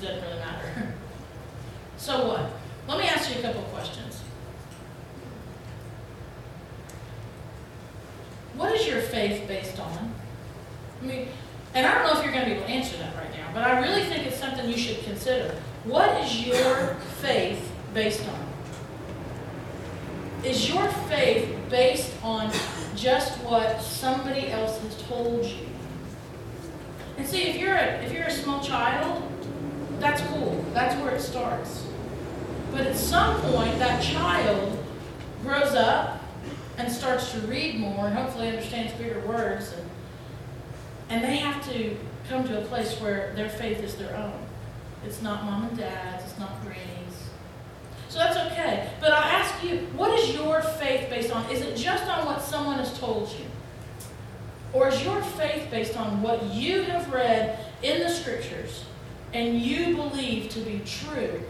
doesn't 0.00 0.22
really 0.22 0.38
matter. 0.38 0.94
So 1.96 2.28
what? 2.28 2.50
Let 2.88 2.98
me 2.98 3.04
ask 3.04 3.30
you 3.30 3.40
a 3.40 3.42
couple 3.42 3.60
questions. 3.64 4.22
What 8.56 8.74
is 8.74 8.86
your 8.86 9.02
faith 9.02 9.46
based 9.46 9.78
on? 9.78 10.14
I 11.02 11.04
mean, 11.04 11.28
and 11.74 11.86
I 11.86 11.92
don't 11.92 12.06
know 12.06 12.18
if 12.18 12.24
you're 12.24 12.32
going 12.32 12.46
to 12.46 12.50
be 12.52 12.56
able 12.56 12.66
to 12.66 12.72
answer 12.72 12.96
that 12.96 13.14
right 13.16 13.30
now, 13.36 13.50
but 13.52 13.64
I 13.64 13.80
really 13.80 14.04
think 14.04 14.26
it's 14.26 14.38
something 14.38 14.66
you 14.66 14.78
should 14.78 15.04
consider. 15.04 15.54
What 15.84 16.24
is 16.24 16.46
your 16.46 16.94
faith 17.20 17.70
based 17.92 18.26
on? 18.26 18.49
Is 20.44 20.68
your 20.70 20.88
faith 21.08 21.54
based 21.68 22.12
on 22.22 22.50
just 22.96 23.38
what 23.44 23.82
somebody 23.82 24.48
else 24.48 24.78
has 24.80 25.02
told 25.02 25.44
you? 25.44 25.66
And 27.18 27.26
see, 27.26 27.42
if 27.42 27.56
you're 27.56 27.74
a, 27.74 28.02
if 28.02 28.12
you're 28.12 28.24
a 28.24 28.30
small 28.30 28.62
child, 28.62 29.22
that's 29.98 30.22
cool. 30.22 30.64
That's 30.72 30.94
where 31.02 31.14
it 31.14 31.20
starts. 31.20 31.86
But 32.72 32.86
at 32.86 32.96
some 32.96 33.38
point, 33.42 33.78
that 33.78 34.02
child 34.02 34.82
grows 35.42 35.74
up 35.74 36.22
and 36.78 36.90
starts 36.90 37.32
to 37.32 37.40
read 37.40 37.78
more 37.78 38.06
and 38.06 38.16
hopefully 38.16 38.48
understands 38.48 38.92
bigger 38.94 39.20
words. 39.20 39.74
And, 39.74 39.90
and 41.10 41.24
they 41.24 41.36
have 41.36 41.62
to 41.70 41.96
come 42.30 42.44
to 42.44 42.62
a 42.62 42.64
place 42.64 42.98
where 43.00 43.34
their 43.34 43.50
faith 43.50 43.82
is 43.82 43.96
their 43.96 44.16
own. 44.16 44.46
It's 45.04 45.20
not 45.20 45.44
mom 45.44 45.64
and 45.64 45.76
dad's, 45.76 46.24
it's 46.24 46.38
not 46.38 46.62
granny's. 46.62 47.09
So 48.10 48.18
that's 48.18 48.36
okay. 48.36 48.90
But 49.00 49.12
I 49.12 49.30
ask 49.30 49.62
you, 49.62 49.86
what 49.96 50.18
is 50.18 50.34
your 50.34 50.60
faith 50.62 51.08
based 51.08 51.30
on? 51.30 51.48
Is 51.48 51.62
it 51.62 51.76
just 51.76 52.04
on 52.10 52.26
what 52.26 52.42
someone 52.42 52.78
has 52.78 52.98
told 52.98 53.28
you? 53.30 53.46
Or 54.72 54.88
is 54.88 55.02
your 55.04 55.22
faith 55.22 55.70
based 55.70 55.96
on 55.96 56.20
what 56.20 56.42
you 56.46 56.82
have 56.82 57.12
read 57.12 57.58
in 57.82 58.00
the 58.00 58.08
scriptures 58.08 58.84
and 59.32 59.60
you 59.60 59.94
believe 59.94 60.50
to 60.50 60.60
be 60.60 60.82
true? 60.84 61.40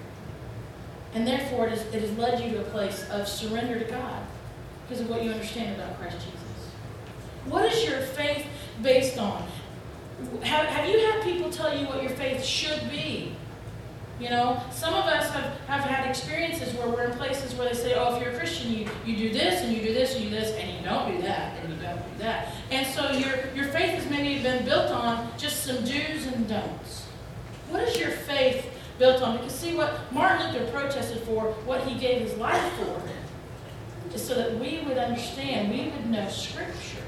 And 1.15 1.27
therefore, 1.27 1.67
it, 1.67 1.73
is, 1.73 1.81
it 1.95 2.03
has 2.03 2.17
led 2.19 2.41
you 2.41 2.51
to 2.53 2.61
a 2.61 2.71
place 2.71 3.09
of 3.09 3.27
surrender 3.27 3.79
to 3.79 3.91
God 3.91 4.23
because 4.87 5.01
of 5.01 5.09
what 5.09 5.25
you 5.25 5.31
understand 5.31 5.81
about 5.81 5.99
Christ 5.99 6.19
Jesus. 6.19 6.75
What 7.47 7.73
is 7.73 7.89
your 7.89 8.01
faith 8.01 8.45
based 8.83 9.17
on? 9.17 9.49
Have, 10.43 10.67
have 10.67 10.87
you 10.87 10.99
had 10.99 11.23
people 11.23 11.51
tell 11.51 11.75
you 11.75 11.87
what 11.87 12.03
your 12.03 12.13
faith 12.13 12.45
should 12.45 12.91
be? 12.91 13.35
You 14.21 14.29
know, 14.29 14.63
some 14.71 14.93
of 14.93 15.07
us 15.07 15.31
have, 15.31 15.59
have 15.67 15.81
had 15.81 16.07
experiences 16.07 16.75
where 16.75 16.89
we're 16.89 17.05
in 17.05 17.13
places 17.13 17.55
where 17.55 17.67
they 17.67 17.75
say, 17.75 17.95
oh, 17.95 18.15
if 18.15 18.23
you're 18.23 18.33
a 18.33 18.37
Christian, 18.37 18.71
you, 18.71 18.87
you 19.07 19.17
do 19.17 19.33
this 19.33 19.63
and 19.63 19.75
you 19.75 19.83
do 19.83 19.95
this 19.95 20.15
and 20.15 20.25
you 20.25 20.31
do 20.31 20.37
this, 20.37 20.55
and 20.59 20.71
you 20.71 20.85
don't 20.85 21.17
do 21.17 21.23
that 21.23 21.59
and 21.59 21.73
you 21.73 21.81
don't 21.81 21.97
do 21.97 22.19
that. 22.19 22.49
And 22.71 22.87
so 22.87 23.11
your, 23.13 23.51
your 23.55 23.73
faith 23.73 23.95
has 23.95 24.11
maybe 24.11 24.43
been 24.43 24.67
built 24.67 24.91
on 24.91 25.31
just 25.39 25.65
some 25.65 25.83
do's 25.87 26.27
and 26.27 26.47
don'ts. 26.47 27.07
What 27.71 27.83
is 27.85 27.99
your 27.99 28.11
faith 28.11 28.67
built 28.99 29.23
on? 29.23 29.39
Because 29.39 29.55
see 29.55 29.75
what 29.75 30.13
Martin 30.13 30.53
Luther 30.53 30.71
protested 30.71 31.23
for, 31.23 31.53
what 31.65 31.83
he 31.85 31.99
gave 31.99 32.21
his 32.21 32.37
life 32.37 32.73
for, 32.75 33.03
is 34.15 34.23
so 34.27 34.35
that 34.35 34.59
we 34.59 34.83
would 34.87 34.99
understand, 34.99 35.71
we 35.71 35.89
would 35.89 36.11
know 36.11 36.29
Scripture, 36.29 37.05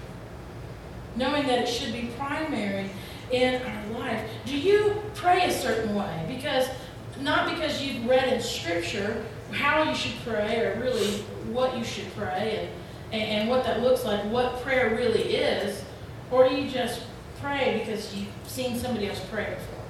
knowing 1.17 1.47
that 1.47 1.59
it 1.59 1.69
should 1.69 1.93
be 1.93 2.09
primary 2.17 2.89
in 3.31 3.61
our 3.61 3.99
life. 3.99 4.31
Do 4.47 4.57
you 4.57 5.03
pray 5.15 5.45
a 5.45 5.53
certain 5.53 5.95
way? 5.95 6.25
Because 6.27 6.69
not 7.23 7.55
because 7.55 7.83
you've 7.83 8.07
read 8.07 8.33
in 8.33 8.41
Scripture 8.41 9.25
how 9.53 9.83
you 9.83 9.95
should 9.95 10.15
pray 10.25 10.61
or 10.61 10.81
really 10.81 11.19
what 11.53 11.77
you 11.77 11.85
should 11.85 12.13
pray 12.17 12.71
and, 13.13 13.23
and, 13.23 13.49
what 13.49 13.65
that 13.65 13.83
looks 13.83 14.05
like, 14.05 14.25
what 14.31 14.63
prayer 14.63 14.97
really 14.97 15.37
is, 15.37 15.85
or 16.31 16.49
do 16.49 16.55
you 16.55 16.71
just 16.71 17.03
pray 17.41 17.85
because 17.85 18.15
you've 18.15 18.29
seen 18.47 18.79
somebody 18.79 19.09
else 19.09 19.21
pray 19.31 19.55
before? 19.55 19.83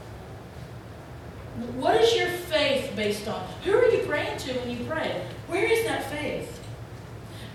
What 1.80 2.00
is 2.00 2.16
your 2.16 2.28
faith 2.28 2.90
based 2.96 3.28
on? 3.28 3.46
Who 3.64 3.74
are 3.74 3.88
you 3.88 4.04
praying 4.06 4.38
to 4.38 4.52
when 4.54 4.70
you 4.70 4.84
pray? 4.86 5.24
Where 5.46 5.64
is 5.64 5.84
that 5.84 6.10
faith? 6.10 6.60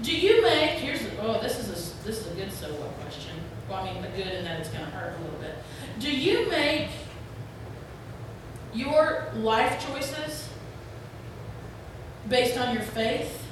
Do 0.02 0.16
you 0.16 0.42
make 0.44 0.72
here's 0.80 1.02
oh 1.20 1.42
this 1.42 1.58
is 1.58 1.68
a 1.68 2.06
this 2.06 2.20
is 2.20 2.32
a 2.32 2.36
good 2.36 2.52
so 2.52 2.68
what 2.74 2.94
question. 3.02 3.36
Well, 3.68 3.80
I 3.80 3.92
mean, 3.92 4.02
but 4.02 4.16
good 4.16 4.28
in 4.28 4.46
that 4.46 4.60
it's 4.60 4.70
going 4.70 4.86
to 4.86 4.92
hurt 4.92 5.18
a 5.20 5.24
little 5.24 5.40
bit. 5.40 5.56
Do 6.00 6.16
you 6.16 6.48
make 6.50 6.90
your 8.78 9.32
life 9.36 9.86
choices 9.88 10.50
based 12.30 12.58
on 12.58 12.74
your 12.74 12.84
faith? 12.84 13.44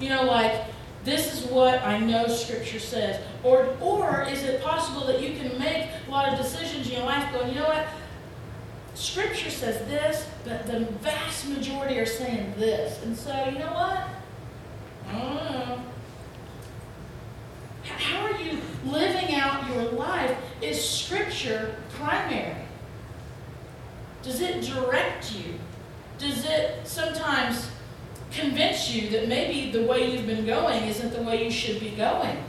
You 0.00 0.10
know, 0.10 0.24
like 0.24 0.64
this 1.04 1.32
is 1.32 1.48
what 1.50 1.82
I 1.82 1.98
know 1.98 2.26
Scripture 2.26 2.80
says, 2.80 3.22
or 3.44 3.76
or 3.80 4.22
is 4.22 4.42
it 4.42 4.60
possible 4.62 5.06
that 5.06 5.20
you 5.20 5.38
can 5.38 5.58
make 5.58 5.88
a 6.06 6.10
lot 6.10 6.32
of 6.32 6.38
decisions 6.38 6.88
in 6.88 6.96
your 6.96 7.04
life, 7.04 7.32
going, 7.32 7.48
you 7.48 7.60
know 7.60 7.68
what? 7.68 7.86
Scripture 8.94 9.50
says 9.50 9.86
this, 9.88 10.26
but 10.44 10.66
the 10.66 10.80
vast 11.00 11.48
majority 11.48 11.98
are 11.98 12.06
saying 12.06 12.54
this. 12.56 13.02
And 13.02 13.16
so, 13.16 13.30
you 13.44 13.58
know 13.58 13.72
what? 13.72 14.08
I 15.08 15.12
don't 15.12 15.34
know. 15.34 15.82
How 17.84 18.26
are 18.26 18.40
you 18.40 18.58
living 18.84 19.34
out 19.34 19.68
your 19.70 19.84
life? 19.92 20.36
Is 20.62 20.82
Scripture 20.82 21.76
primary? 21.90 22.55
Does 24.26 24.40
it 24.40 24.60
direct 24.60 25.32
you? 25.36 25.54
Does 26.18 26.44
it 26.44 26.84
sometimes 26.84 27.70
convince 28.32 28.90
you 28.92 29.08
that 29.10 29.28
maybe 29.28 29.70
the 29.70 29.86
way 29.86 30.10
you've 30.10 30.26
been 30.26 30.44
going 30.44 30.82
isn't 30.82 31.12
the 31.12 31.22
way 31.22 31.44
you 31.44 31.50
should 31.50 31.78
be 31.78 31.90
going? 31.90 32.42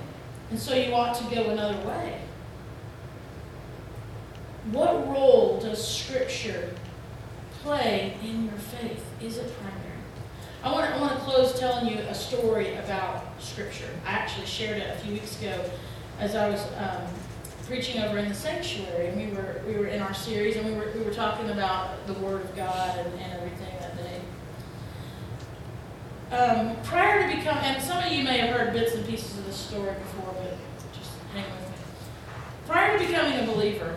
And 0.50 0.60
so 0.60 0.74
you 0.74 0.92
ought 0.92 1.14
to 1.18 1.36
go 1.36 1.52
another 1.52 1.78
way. 1.88 2.20
What 4.72 5.08
role 5.08 5.60
does 5.62 5.88
Scripture 5.88 6.72
play 7.62 8.18
in 8.24 8.46
your 8.46 8.58
faith? 8.58 9.06
Is 9.22 9.38
it 9.38 9.54
primary? 9.62 9.84
I 10.64 10.72
want, 10.72 10.88
to, 10.88 10.96
I 10.96 11.00
want 11.00 11.14
to 11.14 11.20
close 11.20 11.60
telling 11.60 11.88
you 11.88 12.00
a 12.00 12.16
story 12.16 12.74
about 12.78 13.40
Scripture. 13.40 13.90
I 14.04 14.14
actually 14.14 14.48
shared 14.48 14.78
it 14.78 14.98
a 14.98 15.00
few 15.00 15.14
weeks 15.14 15.40
ago 15.40 15.64
as 16.20 16.36
I 16.36 16.50
was 16.50 16.62
um, 16.80 17.04
preaching 17.68 18.02
over 18.02 18.18
in 18.18 18.30
the 18.30 18.34
sanctuary, 18.34 19.08
and 19.08 19.18
we 19.18 19.36
were 19.36 19.62
we 19.68 19.76
were 19.76 19.88
in 19.88 20.02
our 20.02 20.14
series, 20.14 20.56
and 20.56 20.66
we 20.66 20.74
were 20.74 20.90
we 20.96 21.02
were 21.02 21.14
talking 21.14 21.50
about 21.50 22.08
the 22.08 22.14
Word 22.14 22.42
of 22.42 22.56
God 22.56 22.98
and, 22.98 23.14
and 23.20 23.34
everything 23.34 23.74
that 23.80 23.98
day. 23.98 24.22
Um, 26.36 26.76
prior 26.84 27.30
to 27.30 27.36
becoming, 27.36 27.64
and 27.64 27.84
some 27.84 28.04
of 28.04 28.12
you 28.12 28.24
may 28.24 28.38
have 28.38 28.56
heard 28.56 28.74
bits 28.74 28.96
and 28.96 29.06
pieces 29.06 29.38
of 29.38 29.46
this 29.46 29.56
story 29.56 29.94
before, 29.94 30.34
but 30.34 30.58
just 30.94 31.12
hang 31.34 31.44
with 31.44 31.70
me. 31.70 31.76
Prior 32.66 32.98
to 32.98 33.06
becoming 33.06 33.40
a 33.40 33.52
believer, 33.52 33.96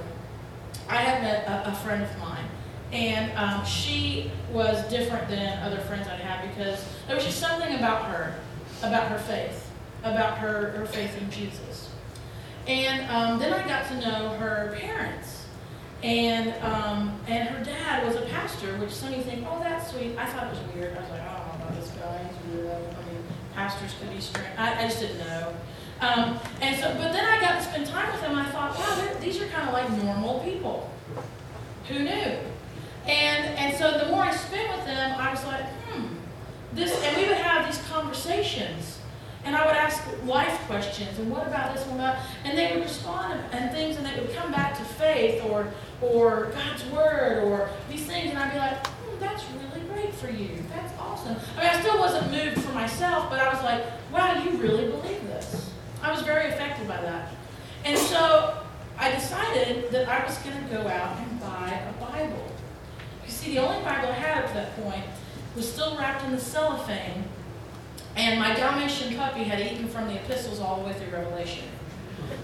I 0.89 0.97
had 0.97 1.23
met 1.23 1.47
a, 1.47 1.71
a 1.71 1.75
friend 1.77 2.03
of 2.03 2.19
mine, 2.19 2.47
and 2.93 3.33
um, 3.39 3.65
she 3.65 4.33
was 4.53 4.89
different 4.91 5.29
than 5.29 5.59
other 5.61 5.79
friends 5.83 6.09
I 6.09 6.17
had 6.17 6.49
because 6.55 6.85
there 7.07 7.15
was 7.15 7.25
just 7.25 7.39
something 7.39 7.77
about 7.77 8.07
her, 8.07 8.35
about 8.83 9.09
her 9.09 9.19
faith, 9.19 9.71
about 10.03 10.39
her, 10.39 10.71
her 10.71 10.87
faith 10.87 11.17
in 11.21 11.31
Jesus. 11.31 11.90
And 12.67 13.11
um, 13.11 13.39
then 13.39 13.53
I 13.53 13.67
got 13.67 13.89
to 13.89 14.01
know 14.01 14.31
her 14.39 14.77
parents. 14.79 15.47
And 16.03 16.55
um, 16.63 17.21
and 17.29 17.49
her 17.49 17.63
dad 17.63 18.07
was 18.07 18.17
a 18.17 18.23
pastor, 18.23 18.75
which 18.79 18.91
some 18.91 19.11
of 19.11 19.19
you 19.19 19.23
think, 19.23 19.47
oh, 19.49 19.61
that's 19.63 19.91
sweet. 19.91 20.17
I 20.17 20.27
thought 20.27 20.47
it 20.47 20.51
was 20.51 20.75
weird. 20.75 20.97
I 20.97 21.01
was 21.01 21.11
like, 21.11 21.21
I 21.21 21.37
don't 21.37 21.59
know 21.59 21.65
about 21.67 21.81
this 21.81 21.91
guy. 21.91 22.25
He's 22.25 22.55
weird. 22.55 22.71
I 22.71 23.13
mean, 23.13 23.23
pastors 23.55 23.95
could 24.01 24.11
be 24.11 24.21
strange. 24.21 24.49
I, 24.57 24.85
I 24.85 24.89
just 24.89 25.01
didn't 25.01 25.19
know. 25.19 25.55
Um, 26.01 26.39
and 26.63 26.77
so, 26.81 26.89
but 26.95 27.13
then 27.13 27.27
I 27.27 27.39
got 27.41 27.59
to 27.59 27.63
spend 27.63 27.87
time 27.87 28.11
with 28.13 28.23
them. 28.23 28.35
I 28.35 28.51
thought, 28.51 28.79
wow, 28.79 29.21
these 29.21 29.43
are 29.43 29.47
kind 29.49 29.69
of 29.69 29.75
like 29.75 29.91
normal 30.03 30.41
people. 30.41 30.91
Who 31.89 31.99
knew? 31.99 32.39
And 33.07 33.45
and 33.59 33.77
so 33.77 33.99
the 33.99 34.07
more 34.11 34.23
I 34.23 34.35
spent 34.35 34.75
with 34.75 34.87
them, 34.87 35.19
I 35.19 35.33
was 35.33 35.45
like, 35.45 35.65
hmm, 35.91 36.07
this. 36.73 36.93
And 37.05 37.17
we 37.17 37.29
would 37.29 37.37
have 37.37 37.67
these 37.67 37.83
conversations, 37.89 39.00
and 39.45 39.57
I 39.57 39.67
would 39.67 39.77
ask 39.77 40.03
life 40.25 40.59
questions, 40.67 41.19
and 41.19 41.31
what 41.31 41.47
about 41.47 41.75
this 41.75 41.87
one? 41.87 41.97
About, 41.97 42.19
and 42.45 42.57
they 42.57 42.75
would 42.75 42.83
respond 42.83 43.41
and 43.53 43.71
things, 43.73 43.97
and 43.97 44.07
they 44.07 44.21
would 44.21 44.35
come 44.35 44.53
back 44.53 44.77
to 44.79 44.85
faith 44.85 45.43
or 45.45 45.73
or 46.01 46.53
God's 46.55 46.85
word 46.87 47.45
or 47.45 47.71
these 47.91 48.05
things, 48.05 48.31
and 48.31 48.39
I'd 48.39 48.53
be 48.53 48.59
like, 48.59 48.87
hmm, 48.87 49.21
that's 49.21 49.45
really 49.51 49.87
great 49.89 50.15
for 50.15 50.31
you. 50.31 50.51
That's 50.75 50.99
awesome. 50.99 51.37
I 51.57 51.61
mean, 51.61 51.71
I 51.71 51.81
still 51.81 51.99
wasn't 51.99 52.31
moved 52.31 52.61
for 52.63 52.73
myself, 52.73 53.29
but 53.29 53.39
I 53.39 53.53
was 53.53 53.63
like, 53.63 53.85
wow, 54.13 54.43
you 54.43 54.51
really 54.59 54.87
believe 54.87 55.23
this. 55.27 55.71
I 56.03 56.11
was 56.11 56.23
very 56.23 56.49
affected 56.49 56.89
by 56.89 57.01
that. 57.03 57.33
And 57.85 57.99
so 57.99 58.63
I 58.99 59.11
decided 59.11 59.91
that 59.91 60.09
I 60.09 60.25
was 60.25 60.37
going 60.39 60.57
to 60.57 60.71
go 60.71 60.87
out 60.87 61.19
and 61.19 61.41
buy 61.41 61.71
a 61.71 61.93
Bible. 62.05 62.47
You 63.25 63.31
see, 63.31 63.55
the 63.55 63.61
only 63.61 63.83
Bible 63.85 64.09
I 64.09 64.13
had 64.13 64.45
at 64.45 64.55
that 64.55 64.83
point 64.83 65.05
was 65.57 65.71
still 65.71 65.97
wrapped 65.97 66.25
in 66.25 66.33
the 66.33 66.41
cellophane, 66.41 67.25
and 68.21 68.39
my 68.39 68.53
Dalmatian 68.55 69.17
puppy 69.17 69.45
had 69.45 69.61
eaten 69.61 69.89
from 69.89 70.07
the 70.07 70.15
epistles 70.15 70.61
all 70.61 70.81
the 70.81 70.87
way 70.87 70.93
through 70.93 71.11
Revelation. 71.11 71.65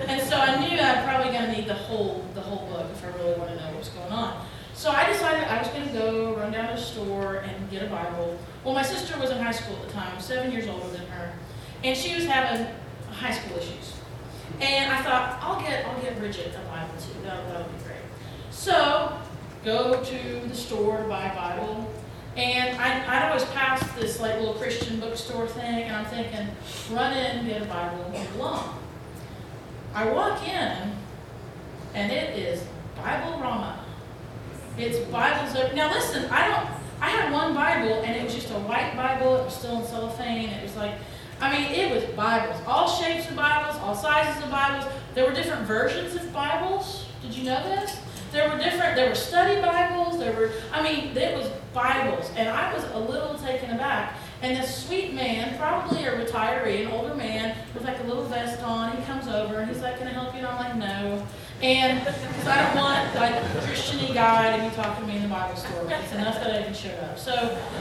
And 0.08 0.22
so 0.22 0.38
I 0.38 0.58
knew 0.58 0.78
I 0.78 0.96
was 0.96 1.04
probably 1.04 1.32
going 1.32 1.50
to 1.50 1.52
need 1.52 1.68
the 1.68 1.74
whole 1.74 2.24
the 2.34 2.40
whole 2.40 2.66
book 2.68 2.86
if 2.92 3.04
I 3.04 3.08
really 3.18 3.38
want 3.38 3.50
to 3.50 3.56
know 3.56 3.74
what's 3.74 3.90
going 3.90 4.10
on. 4.10 4.46
So 4.72 4.90
I 4.90 5.06
decided 5.06 5.44
I 5.44 5.58
was 5.58 5.68
going 5.68 5.86
to 5.86 5.92
go 5.92 6.34
run 6.34 6.52
down 6.52 6.68
to 6.68 6.76
the 6.76 6.80
store 6.80 7.36
and 7.36 7.70
get 7.70 7.82
a 7.82 7.86
Bible. 7.86 8.38
Well, 8.64 8.74
my 8.74 8.82
sister 8.82 9.18
was 9.18 9.30
in 9.30 9.38
high 9.38 9.52
school 9.52 9.76
at 9.76 9.86
the 9.86 9.92
time, 9.92 10.18
seven 10.20 10.50
years 10.50 10.66
older 10.66 10.88
than 10.88 11.06
her, 11.08 11.32
and 11.84 11.96
she 11.96 12.14
was 12.14 12.24
having 12.24 12.66
high 13.10 13.32
school 13.32 13.58
issues. 13.58 13.94
And 14.60 14.90
I 14.90 15.02
thought, 15.02 15.38
I'll 15.42 15.60
get 15.60 15.86
I'll 15.86 16.00
get 16.00 16.18
Bridget 16.18 16.54
a 16.54 16.68
Bible 16.70 16.94
too. 16.98 17.20
That'll, 17.22 17.44
that'll 17.48 17.68
be 17.68 17.84
great. 17.84 18.00
So 18.50 19.18
go 19.62 20.02
to 20.02 20.48
the 20.48 20.54
store 20.54 20.98
to 20.98 21.04
buy 21.04 21.26
a 21.26 21.34
Bible. 21.34 21.92
And 22.36 22.78
I, 22.78 23.02
I'd 23.06 23.28
always 23.28 23.44
pass 23.46 23.82
this 23.92 24.20
like 24.20 24.38
little 24.38 24.54
Christian 24.54 25.00
bookstore 25.00 25.46
thing, 25.46 25.84
and 25.84 25.96
I'm 25.96 26.04
thinking, 26.06 26.48
run 26.90 27.16
in, 27.16 27.46
get 27.46 27.62
a 27.62 27.64
Bible, 27.64 28.04
and 28.04 28.12
move 28.12 28.36
along. 28.36 28.78
I 29.94 30.10
walk 30.10 30.46
in, 30.46 30.92
and 31.94 32.12
it 32.12 32.38
is 32.38 32.62
Bible 32.96 33.40
Rama. 33.40 33.84
It's 34.76 34.98
Bibles. 35.10 35.54
Now 35.74 35.92
listen, 35.92 36.26
I 36.26 36.48
don't. 36.48 36.68
I 37.00 37.10
had 37.10 37.32
one 37.32 37.54
Bible, 37.54 38.02
and 38.02 38.16
it 38.16 38.24
was 38.24 38.34
just 38.34 38.50
a 38.50 38.58
white 38.60 38.94
Bible. 38.96 39.36
It 39.36 39.44
was 39.44 39.54
still 39.54 39.80
in 39.80 39.86
cellophane. 39.86 40.50
It 40.50 40.62
was 40.62 40.76
like 40.76 40.94
I 41.40 41.52
mean, 41.52 41.70
it 41.70 41.94
was 41.94 42.04
Bibles, 42.14 42.56
all 42.66 42.88
shapes 42.88 43.28
of 43.28 43.36
Bibles, 43.36 43.76
all 43.82 43.94
sizes 43.94 44.42
of 44.42 44.50
Bibles. 44.50 44.90
There 45.14 45.26
were 45.26 45.34
different 45.34 45.66
versions 45.66 46.14
of 46.14 46.32
Bibles. 46.32 47.04
Did 47.20 47.34
you 47.34 47.44
know 47.44 47.62
this? 47.62 47.98
There 48.36 48.50
were 48.50 48.58
different, 48.58 48.96
there 48.96 49.08
were 49.08 49.14
study 49.14 49.58
Bibles, 49.62 50.18
there 50.18 50.34
were, 50.34 50.50
I 50.70 50.82
mean, 50.82 51.16
it 51.16 51.34
was 51.34 51.48
Bibles. 51.72 52.30
And 52.36 52.50
I 52.50 52.70
was 52.74 52.84
a 52.92 52.98
little 52.98 53.32
taken 53.38 53.70
aback. 53.70 54.18
And 54.42 54.54
this 54.54 54.84
sweet 54.84 55.14
man, 55.14 55.56
probably 55.56 56.04
a 56.04 56.12
retiree, 56.12 56.84
an 56.84 56.92
older 56.92 57.14
man, 57.14 57.56
with 57.72 57.84
like 57.84 57.98
a 57.98 58.02
little 58.02 58.26
vest 58.26 58.62
on, 58.62 58.94
he 58.94 59.02
comes 59.04 59.26
over 59.26 59.60
and 59.60 59.70
he's 59.70 59.80
like, 59.80 59.96
Can 59.96 60.06
I 60.06 60.10
help 60.10 60.34
you? 60.34 60.40
And 60.40 60.48
I'm 60.48 60.58
like, 60.58 60.76
No. 60.76 61.26
And 61.62 62.00
because 62.00 62.46
I 62.46 62.62
don't 62.62 62.76
want 62.76 63.14
like 63.14 63.34
a 63.34 63.48
Christiany 63.66 64.12
guy 64.12 64.56
to 64.56 64.68
be 64.68 64.76
talking 64.76 65.06
to 65.06 65.10
me 65.10 65.16
in 65.16 65.22
the 65.22 65.28
Bible 65.28 65.56
store. 65.56 65.86
It's 65.88 66.12
enough 66.12 66.34
that 66.34 66.54
I 66.54 66.60
even 66.60 66.74
showed 66.74 66.98
up. 67.00 67.18
So 67.18 67.32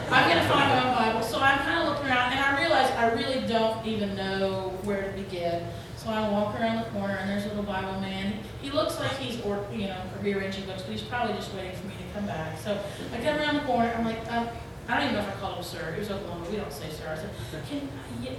I'm 0.09 0.29
going 0.29 0.41
to 0.41 0.49
find 0.49 0.69
my 0.69 0.89
own 0.89 0.95
Bible. 0.95 1.21
So 1.21 1.39
I'm 1.39 1.59
kind 1.59 1.81
of 1.81 1.89
looking 1.89 2.09
around, 2.09 2.31
and 2.31 2.39
I 2.39 2.59
realize 2.59 2.89
I 2.91 3.11
really 3.11 3.45
don't 3.47 3.85
even 3.85 4.15
know 4.15 4.69
where 4.83 5.11
to 5.11 5.21
begin. 5.21 5.67
So 5.97 6.09
I 6.09 6.29
walk 6.29 6.59
around 6.59 6.77
the 6.77 6.89
corner, 6.91 7.15
and 7.15 7.29
there's 7.29 7.45
a 7.45 7.49
little 7.49 7.63
Bible 7.63 7.99
man. 7.99 8.39
He 8.61 8.71
looks 8.71 8.99
like 8.99 9.11
he's, 9.17 9.41
or 9.41 9.65
you 9.73 9.87
know, 9.87 10.01
rearranging 10.21 10.65
books, 10.65 10.83
but 10.83 10.91
he's 10.91 11.01
probably 11.01 11.35
just 11.35 11.53
waiting 11.53 11.75
for 11.75 11.87
me 11.87 11.95
to 11.95 12.13
come 12.13 12.27
back. 12.27 12.57
So 12.57 12.79
I 13.13 13.17
come 13.17 13.37
around 13.37 13.55
the 13.55 13.61
corner. 13.61 13.93
I'm 13.97 14.05
like, 14.05 14.31
um, 14.31 14.47
I 14.87 14.95
don't 14.97 15.09
even 15.09 15.15
know 15.15 15.27
if 15.27 15.35
I 15.35 15.39
called 15.39 15.57
him 15.57 15.63
sir. 15.63 15.93
It 15.95 15.99
was 15.99 16.11
Oklahoma. 16.11 16.49
We 16.49 16.57
don't 16.57 16.71
say 16.71 16.89
sir. 16.89 17.09
I 17.09 17.15
said, 17.15 17.29
can, 17.67 17.89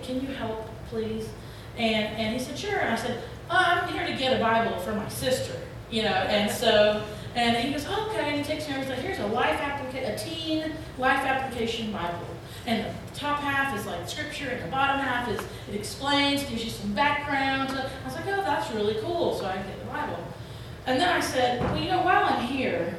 can 0.03 0.21
you 0.21 0.35
help, 0.35 0.69
please? 0.89 1.29
And, 1.77 2.17
and 2.17 2.33
he 2.33 2.43
said, 2.43 2.57
sure. 2.57 2.79
And 2.79 2.91
I 2.91 2.97
said, 2.97 3.23
oh, 3.51 3.57
I'm 3.57 3.89
here 3.93 4.07
to 4.07 4.15
get 4.17 4.37
a 4.37 4.41
Bible 4.41 4.79
for 4.81 4.95
my 4.95 5.09
sister, 5.09 5.55
you 5.91 6.03
know. 6.03 6.09
And 6.09 6.51
so, 6.51 7.05
and 7.35 7.57
he 7.57 7.73
goes, 7.73 7.87
oh, 7.89 8.09
okay. 8.11 8.31
And 8.31 8.37
he 8.39 8.43
takes 8.45 8.69
me 8.69 8.75
over. 8.75 8.83
He's 8.83 8.91
like, 8.91 9.01
here's 9.01 9.19
a 9.19 9.27
life 9.27 9.61
application, 9.61 10.11
a 10.11 10.19
teen 10.19 10.73
life 10.99 11.21
application 11.21 11.93
Bible. 11.93 12.27
And 12.67 12.85
the 12.85 13.15
top 13.15 13.41
half 13.41 13.79
is 13.79 13.87
like 13.87 14.09
scripture, 14.09 14.49
and 14.49 14.65
the 14.65 14.71
bottom 14.71 15.01
half 15.01 15.29
is 15.29 15.41
it 15.69 15.75
explains, 15.75 16.43
gives 16.45 16.65
you 16.65 16.71
some 16.71 16.93
background. 16.95 17.71
I 17.71 18.05
was 18.05 18.15
like, 18.15 18.27
oh, 18.27 18.43
that's 18.43 18.71
really 18.73 18.97
cool. 19.01 19.35
So 19.35 19.47
I 19.47 19.57
get 19.57 19.79
the 19.79 19.87
Bible. 19.87 20.19
And 20.87 21.01
then 21.01 21.09
I 21.09 21.21
said, 21.21 21.61
well, 21.61 21.77
you 21.77 21.91
know, 21.91 22.03
while 22.03 22.25
I'm 22.25 22.47
here, 22.47 22.95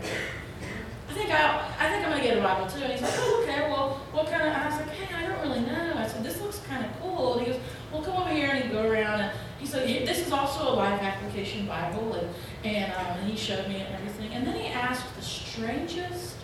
I 1.10 1.13
think 1.13 1.31
I, 1.31 1.73
I 1.79 1.89
think 1.89 2.05
I'm 2.05 2.12
gonna 2.12 2.23
get 2.23 2.38
a 2.38 2.41
Bible 2.41 2.67
too. 2.67 2.83
And 2.83 2.93
he's 2.93 3.01
like, 3.01 3.13
oh, 3.15 3.43
okay. 3.43 3.69
Well, 3.69 4.01
what 4.12 4.29
kind 4.29 4.43
of? 4.47 4.53
I 4.53 4.67
was 4.67 4.75
like, 4.75 4.89
hey, 4.95 5.15
I 5.15 5.27
don't 5.27 5.41
really 5.41 5.62
know. 5.62 5.93
I 5.97 6.07
said, 6.07 6.23
this 6.23 6.39
looks 6.41 6.60
kind 6.60 6.86
of 6.86 6.91
cool. 7.01 7.38
And 7.38 7.47
he 7.47 7.51
goes, 7.51 7.62
well, 7.91 8.01
come 8.03 8.17
over 8.17 8.29
here 8.29 8.49
and 8.49 8.63
he 8.63 8.69
go 8.69 8.89
around 8.89 9.21
and 9.21 9.31
like, 9.73 10.06
this 10.06 10.25
is 10.25 10.32
also 10.32 10.73
a 10.73 10.73
life 10.73 11.01
application 11.01 11.67
Bible, 11.67 12.13
and 12.13 12.27
and, 12.63 12.91
um, 12.93 13.17
and 13.19 13.30
he 13.30 13.38
showed 13.38 13.67
me 13.67 13.75
and 13.75 13.95
everything. 13.95 14.34
And 14.34 14.45
then 14.45 14.56
he 14.56 14.67
asked 14.67 15.15
the 15.15 15.21
strangest 15.21 16.36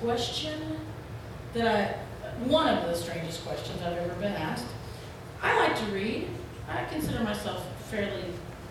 question 0.00 0.60
that 1.54 1.98
I, 2.24 2.28
one 2.44 2.68
of 2.68 2.86
the 2.86 2.94
strangest 2.94 3.44
questions 3.44 3.80
I've 3.82 3.98
ever 3.98 4.14
been 4.14 4.32
asked. 4.32 4.66
I 5.42 5.58
like 5.58 5.76
to 5.78 5.84
read. 5.86 6.28
I 6.68 6.84
consider 6.84 7.22
myself 7.24 7.66
fairly 7.90 8.24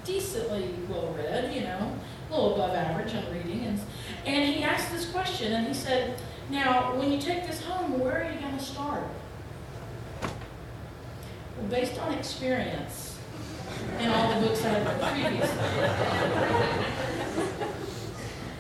decently 0.06 0.74
well 0.88 1.14
read, 1.14 1.54
you 1.54 1.62
know, 1.62 1.94
a 2.30 2.34
little 2.34 2.56
above 2.56 2.76
average 2.76 3.14
on 3.14 3.32
reading. 3.34 3.66
And, 3.66 3.80
and 4.26 4.54
he 4.54 4.64
asked 4.64 4.92
this 4.92 5.12
question, 5.12 5.52
and 5.54 5.68
he 5.68 5.74
said, 5.74 6.20
Now, 6.50 6.96
when 6.96 7.12
you 7.12 7.20
take 7.20 7.46
this 7.46 7.62
home, 7.62 8.00
where 8.00 8.24
are 8.24 8.32
you 8.32 8.40
going 8.40 8.58
to 8.58 8.64
start? 8.64 9.04
Well, 10.22 11.68
based 11.70 12.00
on 12.00 12.14
experience 12.14 13.09
and 14.00 14.12
all 14.14 14.34
the 14.34 14.48
books 14.48 14.64
I've 14.66 14.86
read 14.86 15.00
previously, 15.14 15.60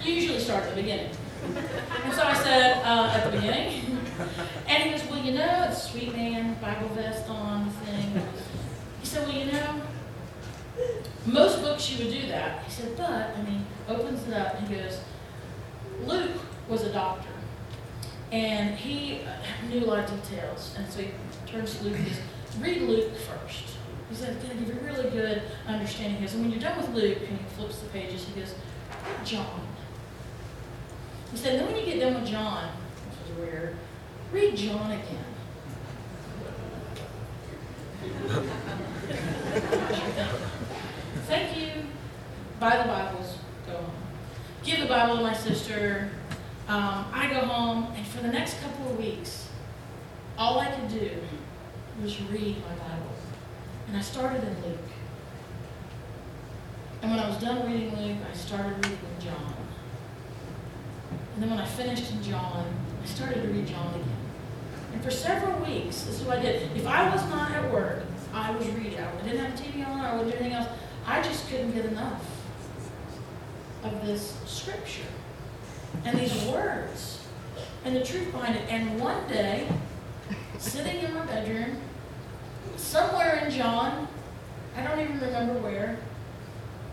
you 0.03 0.13
usually 0.13 0.39
start 0.39 0.63
at 0.63 0.69
the 0.75 0.81
beginning. 0.81 1.11
And 2.03 2.13
so 2.13 2.23
I 2.23 2.33
said, 2.33 2.81
uh, 2.83 3.13
at 3.15 3.23
the 3.23 3.37
beginning. 3.37 3.97
And 4.67 4.83
he 4.83 4.91
goes, 4.91 5.09
well, 5.09 5.23
you 5.23 5.31
know, 5.33 5.67
it's 5.69 5.83
sweet 5.83 6.13
man, 6.15 6.55
Bible 6.61 6.89
vest 6.89 7.29
on 7.29 7.69
thing. 7.69 8.21
He 8.99 9.05
said, 9.05 9.27
well, 9.27 9.37
you 9.37 9.51
know, 9.51 9.81
most 11.25 11.61
books 11.61 11.89
you 11.91 12.05
would 12.05 12.13
do 12.13 12.27
that. 12.27 12.63
He 12.65 12.71
said, 12.71 12.97
but, 12.97 13.35
and 13.35 13.47
he 13.47 13.61
opens 13.87 14.27
it 14.27 14.33
up 14.33 14.55
and 14.59 14.67
he 14.67 14.75
goes, 14.75 14.99
Luke 16.05 16.41
was 16.67 16.83
a 16.83 16.91
doctor. 16.91 17.29
And 18.31 18.75
he 18.75 19.21
knew 19.69 19.85
a 19.85 19.87
lot 19.87 19.99
of 19.99 20.23
details. 20.23 20.75
And 20.77 20.87
so 20.91 21.01
he 21.01 21.11
turns 21.47 21.77
to 21.77 21.83
Luke 21.85 21.97
and 21.97 22.07
says, 22.07 22.21
read 22.59 22.81
Luke 22.83 23.15
first. 23.15 23.78
He 24.09 24.15
said, 24.15 24.35
it's 24.35 24.43
going 24.43 24.57
to 24.57 24.65
give 24.65 24.75
you 24.75 24.81
a 24.81 24.83
really 24.83 25.09
good 25.11 25.43
understanding. 25.67 26.19
Goes, 26.21 26.33
and 26.33 26.41
when 26.41 26.51
you're 26.51 26.59
done 26.59 26.77
with 26.77 26.89
Luke, 26.95 27.19
and 27.27 27.37
he 27.37 27.45
flips 27.55 27.79
the 27.79 27.89
pages, 27.89 28.25
he 28.25 28.39
goes, 28.39 28.55
John. 29.23 29.61
He 31.31 31.37
said, 31.37 31.59
then 31.59 31.67
when 31.67 31.75
you 31.75 31.85
get 31.85 31.99
done 31.99 32.15
with 32.15 32.25
John, 32.25 32.69
which 33.05 33.29
is 33.29 33.37
weird, 33.37 33.75
read 34.31 34.55
John 34.57 34.91
again. 34.91 35.25
Thank 41.27 41.57
you. 41.57 41.69
Buy 42.59 42.77
the 42.77 42.85
Bibles. 42.85 43.37
Go 43.67 43.73
home. 43.73 43.91
Give 44.63 44.79
the 44.79 44.87
Bible 44.87 45.17
to 45.17 45.21
my 45.21 45.33
sister. 45.33 46.09
Um, 46.67 47.05
I 47.13 47.29
go 47.31 47.41
home, 47.41 47.93
and 47.95 48.05
for 48.07 48.21
the 48.21 48.29
next 48.29 48.59
couple 48.61 48.91
of 48.91 48.97
weeks, 48.97 49.49
all 50.37 50.59
I 50.59 50.71
could 50.71 50.89
do 50.89 51.11
was 52.01 52.19
read 52.23 52.57
my 52.57 52.75
Bible. 52.75 53.13
And 53.89 53.97
I 53.97 54.01
started 54.01 54.43
in 54.43 54.69
Luke. 54.69 54.77
And 57.01 57.09
when 57.09 57.19
I 57.19 57.27
was 57.27 57.39
done 57.39 57.65
reading 57.65 57.89
Luke, 57.95 58.17
I 58.31 58.35
started 58.35 58.75
reading 58.85 58.99
John. 59.19 59.55
And 61.33 61.41
then 61.41 61.49
when 61.49 61.59
I 61.59 61.65
finished 61.65 62.11
in 62.11 62.21
John, 62.21 62.71
I 63.01 63.05
started 63.07 63.41
to 63.41 63.47
read 63.47 63.65
John 63.65 63.87
again. 63.95 64.05
And 64.93 65.03
for 65.03 65.09
several 65.09 65.57
weeks, 65.65 66.01
this 66.01 66.19
is 66.19 66.21
what 66.21 66.37
I 66.37 66.41
did. 66.43 66.77
If 66.77 66.85
I 66.85 67.09
was 67.09 67.27
not 67.29 67.51
at 67.51 67.71
work, 67.73 68.03
I 68.31 68.51
was 68.51 68.67
reading. 68.67 68.99
I 68.99 69.23
didn't 69.23 69.43
have 69.43 69.59
TV 69.59 69.87
on, 69.87 69.99
I 70.01 70.13
wouldn't 70.13 70.33
do 70.33 70.37
anything 70.37 70.53
else. 70.53 70.69
I 71.07 71.23
just 71.23 71.49
couldn't 71.49 71.71
get 71.71 71.85
enough 71.85 72.23
of 73.83 74.05
this 74.05 74.37
scripture 74.45 75.07
and 76.05 76.19
these 76.19 76.43
words 76.45 77.25
and 77.85 77.95
the 77.95 78.03
truth 78.03 78.31
behind 78.31 78.55
it. 78.55 78.69
And 78.69 78.99
one 78.99 79.27
day, 79.27 79.67
sitting 80.59 80.97
in 80.97 81.11
my 81.15 81.25
bedroom, 81.25 81.77
somewhere 82.77 83.43
in 83.45 83.51
John, 83.51 84.07
I 84.75 84.83
don't 84.83 84.99
even 84.99 85.19
remember 85.19 85.53
where, 85.59 85.97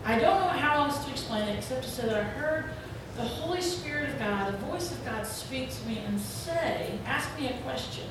I 0.05 0.19
don't 0.19 0.41
know 0.41 0.49
how 0.49 0.85
else 0.85 1.05
to 1.05 1.11
explain 1.11 1.49
it 1.49 1.57
except 1.57 1.85
to 1.85 1.91
say 1.91 2.07
that 2.07 2.17
I 2.17 2.23
heard 2.23 2.71
the 3.17 3.23
Holy 3.23 3.61
Spirit 3.61 4.11
of 4.11 4.19
God, 4.19 4.53
the 4.53 4.59
voice 4.59 4.93
of 4.93 5.05
God 5.05 5.27
speak 5.27 5.71
to 5.71 5.89
me 5.89 5.99
and 6.07 6.21
say, 6.21 6.99
ask 7.07 7.29
me 7.39 7.49
a 7.49 7.57
question. 7.63 8.05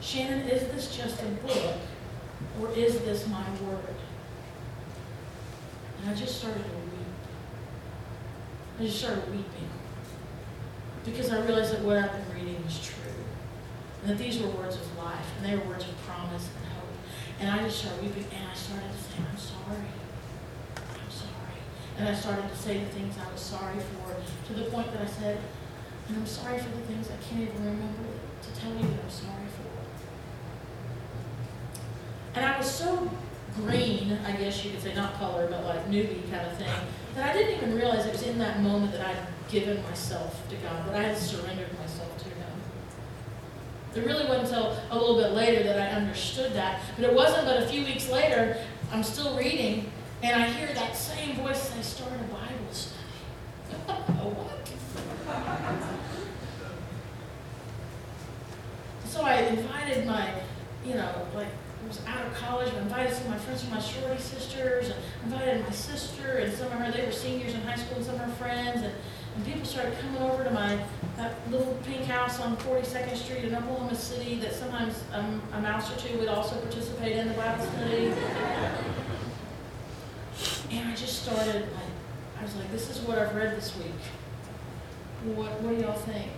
Shannon, 0.00 0.48
is 0.48 0.62
this 0.72 0.96
just 0.96 1.22
a 1.22 1.26
book 1.26 1.76
or 2.60 2.70
is 2.72 2.98
this 3.00 3.26
my 3.28 3.44
word? 3.66 3.94
And 6.00 6.10
I 6.10 6.14
just 6.14 6.38
started 6.38 6.62
to 6.62 6.70
weep. 6.70 7.06
I 8.80 8.82
just 8.84 8.98
started 8.98 9.24
weeping 9.30 9.68
because 11.04 11.30
I 11.30 11.40
realized 11.44 11.72
that 11.72 11.82
what 11.82 11.96
I've 11.98 12.12
been 12.12 12.36
reading 12.36 12.64
was 12.64 12.80
true 12.80 13.03
and 14.04 14.12
that 14.12 14.18
these 14.22 14.38
were 14.38 14.48
words 14.48 14.76
of 14.76 14.98
life 14.98 15.24
and 15.38 15.46
they 15.48 15.56
were 15.56 15.64
words 15.64 15.84
of 15.84 15.96
promise 16.06 16.46
and 16.54 16.66
hope. 16.76 16.92
And 17.40 17.50
I 17.50 17.62
just 17.64 17.78
started 17.78 18.02
weeping 18.02 18.26
and 18.36 18.50
I 18.50 18.54
started 18.54 18.90
to 18.92 18.98
say, 18.98 19.16
I'm 19.16 19.38
sorry. 19.38 19.88
I'm 20.76 21.10
sorry. 21.10 21.56
And 21.96 22.08
I 22.10 22.14
started 22.14 22.50
to 22.50 22.56
say 22.56 22.84
the 22.84 22.90
things 22.90 23.14
I 23.16 23.32
was 23.32 23.40
sorry 23.40 23.78
for 23.80 24.14
to 24.48 24.60
the 24.60 24.68
point 24.68 24.92
that 24.92 25.00
I 25.00 25.06
said, 25.06 25.40
and 26.08 26.18
I'm 26.18 26.26
sorry 26.26 26.58
for 26.58 26.68
the 26.68 26.82
things 26.84 27.08
I 27.08 27.16
can't 27.24 27.48
even 27.48 27.64
remember 27.64 28.04
to 28.42 28.60
tell 28.60 28.72
you 28.72 28.82
that 28.82 29.04
I'm 29.04 29.10
sorry 29.10 29.48
for. 29.56 29.72
And 32.34 32.44
I 32.44 32.58
was 32.58 32.70
so 32.70 33.10
green, 33.56 34.18
I 34.26 34.32
guess 34.32 34.62
you 34.64 34.72
could 34.72 34.82
say, 34.82 34.94
not 34.94 35.14
color, 35.14 35.46
but 35.48 35.64
like 35.64 35.88
newbie 35.88 36.30
kind 36.30 36.46
of 36.46 36.58
thing, 36.58 36.68
that 37.14 37.30
I 37.30 37.32
didn't 37.32 37.56
even 37.56 37.74
realize 37.74 38.04
it 38.04 38.12
was 38.12 38.24
in 38.24 38.38
that 38.38 38.60
moment 38.60 38.92
that 38.92 39.06
I'd 39.06 39.48
given 39.48 39.82
myself 39.84 40.46
to 40.50 40.56
God, 40.56 40.88
that 40.88 40.94
I 40.94 41.04
had 41.04 41.16
surrendered 41.16 41.72
myself 41.78 42.18
to 42.18 42.24
Him. 42.24 42.53
It 43.96 44.04
really 44.04 44.26
wasn't 44.26 44.48
until 44.48 44.76
a 44.90 44.98
little 44.98 45.16
bit 45.16 45.32
later 45.32 45.62
that 45.62 45.78
I 45.78 45.94
understood 45.94 46.52
that. 46.54 46.80
But 46.96 47.04
it 47.04 47.14
wasn't 47.14 47.46
but 47.46 47.62
a 47.62 47.66
few 47.66 47.84
weeks 47.84 48.10
later, 48.10 48.56
I'm 48.90 49.04
still 49.04 49.36
reading, 49.36 49.90
and 50.22 50.42
I 50.42 50.48
hear 50.48 50.72
that 50.74 50.96
same 50.96 51.36
voice 51.36 51.62
say, 51.62 51.80
start 51.82 52.12
a 52.12 52.24
Bible 52.24 52.72
study. 52.72 53.00
what? 53.86 54.54
so 59.04 59.22
I 59.22 59.34
invited 59.42 60.06
my, 60.06 60.28
you 60.84 60.94
know, 60.94 61.26
like 61.34 61.46
I 61.46 61.86
was 61.86 62.00
out 62.06 62.26
of 62.26 62.34
college, 62.34 62.72
I 62.74 62.78
invited 62.78 63.14
some 63.14 63.26
of 63.26 63.30
my 63.30 63.38
friends 63.38 63.62
from 63.62 63.74
my 63.74 63.80
sorority 63.80 64.20
sisters, 64.20 64.90
and 64.90 64.96
invited 65.24 65.62
my 65.62 65.70
sister, 65.70 66.38
and 66.38 66.52
some 66.52 66.66
of 66.66 66.72
her, 66.72 66.90
they 66.90 67.06
were 67.06 67.12
seniors 67.12 67.54
in 67.54 67.60
high 67.60 67.76
school, 67.76 67.98
and 67.98 68.06
some 68.06 68.16
of 68.16 68.22
her 68.22 68.32
friends, 68.32 68.82
and, 68.82 68.92
and 69.34 69.44
people 69.44 69.64
started 69.64 69.98
coming 69.98 70.22
over 70.22 70.44
to 70.44 70.50
my 70.50 70.78
that 71.16 71.34
little 71.50 71.78
pink 71.84 72.04
house 72.04 72.40
on 72.40 72.56
42nd 72.58 73.16
Street 73.16 73.44
in 73.44 73.54
Oklahoma 73.54 73.94
City 73.94 74.36
that 74.40 74.52
sometimes 74.52 75.02
um, 75.12 75.40
a 75.52 75.60
mouse 75.60 75.92
or 75.94 75.98
two 76.00 76.18
would 76.18 76.28
also 76.28 76.60
participate 76.60 77.16
in 77.16 77.28
the 77.28 77.34
Bible 77.34 77.64
study. 77.64 78.12
and 80.70 80.88
I 80.88 80.94
just 80.96 81.22
started, 81.22 81.62
like, 81.72 82.40
I 82.40 82.42
was 82.42 82.56
like, 82.56 82.70
this 82.72 82.90
is 82.90 82.98
what 83.02 83.18
I've 83.18 83.34
read 83.34 83.56
this 83.56 83.76
week. 83.76 83.92
What, 85.36 85.60
what 85.60 85.76
do 85.76 85.82
y'all 85.82 85.92
think? 85.94 86.30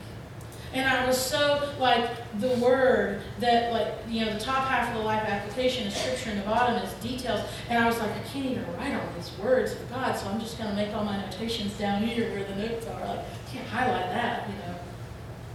And 0.76 0.86
I 0.86 1.06
was 1.06 1.16
so 1.16 1.72
like 1.80 2.10
the 2.38 2.50
word 2.56 3.22
that 3.40 3.72
like 3.72 3.94
you 4.10 4.26
know 4.26 4.34
the 4.34 4.38
top 4.38 4.68
half 4.68 4.90
of 4.90 4.98
the 4.98 5.02
life 5.02 5.26
application 5.26 5.86
is 5.86 5.96
scripture 5.96 6.28
and 6.28 6.38
the 6.38 6.44
bottom 6.44 6.76
is 6.76 6.92
details. 7.02 7.40
And 7.70 7.82
I 7.82 7.86
was 7.86 7.98
like, 7.98 8.10
I 8.10 8.18
can't 8.30 8.44
even 8.44 8.62
write 8.76 8.92
all 8.92 9.08
these 9.16 9.32
words 9.38 9.72
of 9.72 9.88
God, 9.88 10.14
so 10.18 10.28
I'm 10.28 10.38
just 10.38 10.58
gonna 10.58 10.74
make 10.74 10.94
all 10.94 11.02
my 11.02 11.16
notations 11.16 11.72
down 11.78 12.02
here 12.02 12.30
where 12.30 12.44
the 12.44 12.56
notes 12.56 12.86
are. 12.88 13.00
Like, 13.00 13.20
I 13.20 13.50
can't 13.50 13.66
highlight 13.66 14.10
that, 14.10 14.50
you 14.50 14.54
know. 14.56 14.74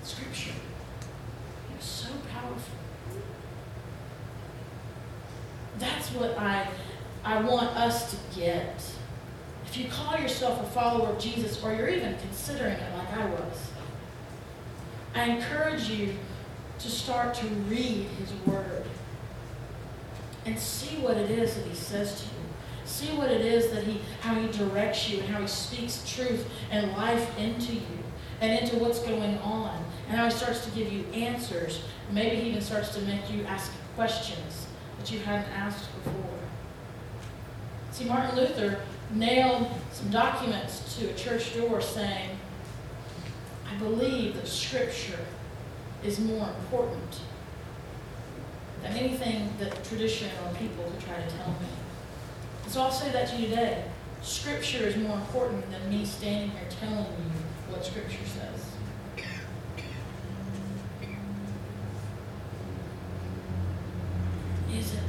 Scripture. 0.02 0.54
It 1.70 1.78
was 1.78 1.86
so 1.86 2.10
powerful. 2.34 2.76
That's 5.78 6.08
what 6.14 6.36
I 6.40 6.68
I 7.24 7.42
want 7.42 7.78
us 7.78 8.10
to 8.10 8.40
get. 8.40 8.84
If 9.68 9.78
you 9.78 9.88
call 9.88 10.18
yourself 10.18 10.60
a 10.62 10.66
follower 10.72 11.10
of 11.10 11.20
Jesus 11.20 11.64
or 11.64 11.76
you're 11.76 11.90
even 11.90 12.18
considering 12.18 12.74
it 12.74 12.98
like 12.98 13.14
I 13.14 13.26
was, 13.28 13.71
I 15.14 15.26
encourage 15.26 15.90
you 15.90 16.16
to 16.80 16.90
start 16.90 17.34
to 17.36 17.48
read 17.48 18.08
His 18.20 18.32
Word 18.46 18.86
and 20.46 20.58
see 20.58 20.98
what 20.98 21.18
it 21.18 21.30
is 21.30 21.56
that 21.56 21.66
He 21.66 21.76
says 21.76 22.22
to 22.22 22.26
you. 22.26 22.42
See 22.86 23.18
what 23.18 23.30
it 23.30 23.42
is 23.42 23.72
that 23.72 23.84
He, 23.84 24.02
how 24.22 24.36
He 24.36 24.48
directs 24.58 25.10
you 25.10 25.20
and 25.20 25.28
how 25.28 25.42
He 25.42 25.48
speaks 25.48 26.04
truth 26.12 26.48
and 26.72 26.92
life 26.94 27.38
into 27.38 27.74
you 27.74 27.82
and 28.40 28.58
into 28.60 28.78
what's 28.78 29.00
going 29.00 29.38
on. 29.40 29.84
And 30.08 30.18
how 30.18 30.26
He 30.26 30.32
starts 30.32 30.66
to 30.66 30.72
give 30.72 30.92
you 30.92 31.06
answers. 31.14 31.84
Maybe 32.12 32.38
He 32.38 32.50
even 32.50 32.62
starts 32.62 32.94
to 32.96 33.02
make 33.02 33.32
you 33.32 33.44
ask 33.44 33.72
questions 33.96 34.68
that 34.98 35.12
you 35.12 35.20
hadn't 35.20 35.50
asked 35.52 35.86
before. 36.04 36.40
See, 37.92 38.06
Martin 38.06 38.36
Luther 38.36 38.80
nailed 39.14 39.70
some 39.92 40.10
documents 40.10 40.98
to 40.98 41.10
a 41.10 41.14
church 41.14 41.56
door 41.56 41.82
saying, 41.82 42.30
believe 43.80 44.36
that 44.36 44.48
Scripture 44.48 45.20
is 46.04 46.20
more 46.20 46.48
important 46.50 47.22
than 48.82 48.94
anything 48.94 49.50
that 49.60 49.84
tradition 49.84 50.30
or 50.44 50.54
people 50.56 50.84
could 50.86 51.00
try 51.02 51.22
to 51.22 51.30
tell 51.38 51.50
me. 51.50 51.68
And 52.64 52.72
so 52.72 52.82
I'll 52.82 52.92
say 52.92 53.12
that 53.12 53.28
to 53.30 53.36
you 53.36 53.50
today. 53.50 53.86
Scripture 54.22 54.84
is 54.84 54.96
more 54.98 55.16
important 55.16 55.70
than 55.72 55.90
me 55.90 56.06
standing 56.06 56.52
here 56.52 56.68
telling 56.80 56.98
you 56.98 57.32
what 57.70 57.84
Scripture 57.84 58.26
says. 58.26 58.68
Is 64.74 64.94
it 64.94 65.00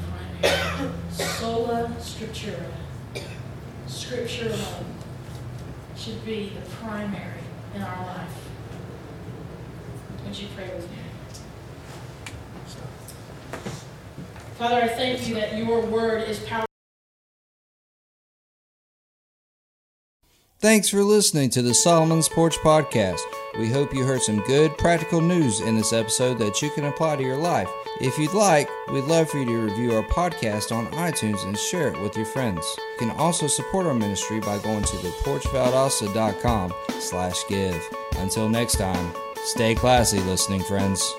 primary? 0.41 0.93
Sola 1.11 1.95
Scriptura. 1.99 2.67
Scripture 3.87 4.49
alone 4.49 4.95
should 5.97 6.25
be 6.25 6.53
the 6.59 6.69
primary 6.71 7.41
in 7.75 7.83
our 7.83 8.07
life. 8.07 8.42
Would 10.33 10.41
you 10.41 10.49
pray 10.57 10.71
with 10.75 10.91
me? 10.91 10.97
Father, 14.57 14.77
I 14.77 14.89
thank 14.89 15.29
you 15.29 15.35
that 15.35 15.59
your 15.59 15.85
word 15.85 16.27
is 16.27 16.41
powerful. 16.41 16.65
Thanks 20.59 20.89
for 20.89 21.03
listening 21.03 21.51
to 21.51 21.61
the 21.61 21.75
Solomon's 21.75 22.31
Porch 22.31 22.57
Podcast. 22.61 23.21
We 23.59 23.69
hope 23.69 23.93
you 23.93 24.05
heard 24.05 24.23
some 24.23 24.39
good, 24.45 24.79
practical 24.79 25.21
news 25.21 25.61
in 25.61 25.77
this 25.77 25.93
episode 25.93 26.39
that 26.39 26.63
you 26.63 26.71
can 26.71 26.87
apply 26.87 27.17
to 27.17 27.23
your 27.23 27.37
life. 27.37 27.69
If 28.01 28.17
you'd 28.17 28.33
like, 28.33 28.71
we'd 28.91 29.05
love 29.05 29.29
for 29.29 29.37
you 29.37 29.45
to 29.45 29.59
review 29.59 29.93
our 29.93 30.03
podcast 30.03 30.75
on 30.75 30.87
iTunes 30.93 31.45
and 31.45 31.59
share 31.59 31.89
it 31.89 32.01
with 32.01 32.17
your 32.17 32.25
friends. 32.25 32.65
You 32.79 33.07
can 33.07 33.11
also 33.19 33.49
support 33.49 33.85
our 33.85 33.93
ministry 33.93 34.41
by 34.41 34.61
going 34.61 34.85
to 34.85 34.97
theporchvaldosta.com 34.97 36.73
slash 37.01 37.37
give. 37.51 37.87
Until 38.17 38.49
next 38.49 38.77
time, 38.79 39.13
stay 39.45 39.75
classy, 39.75 40.21
listening 40.21 40.63
friends. 40.63 41.15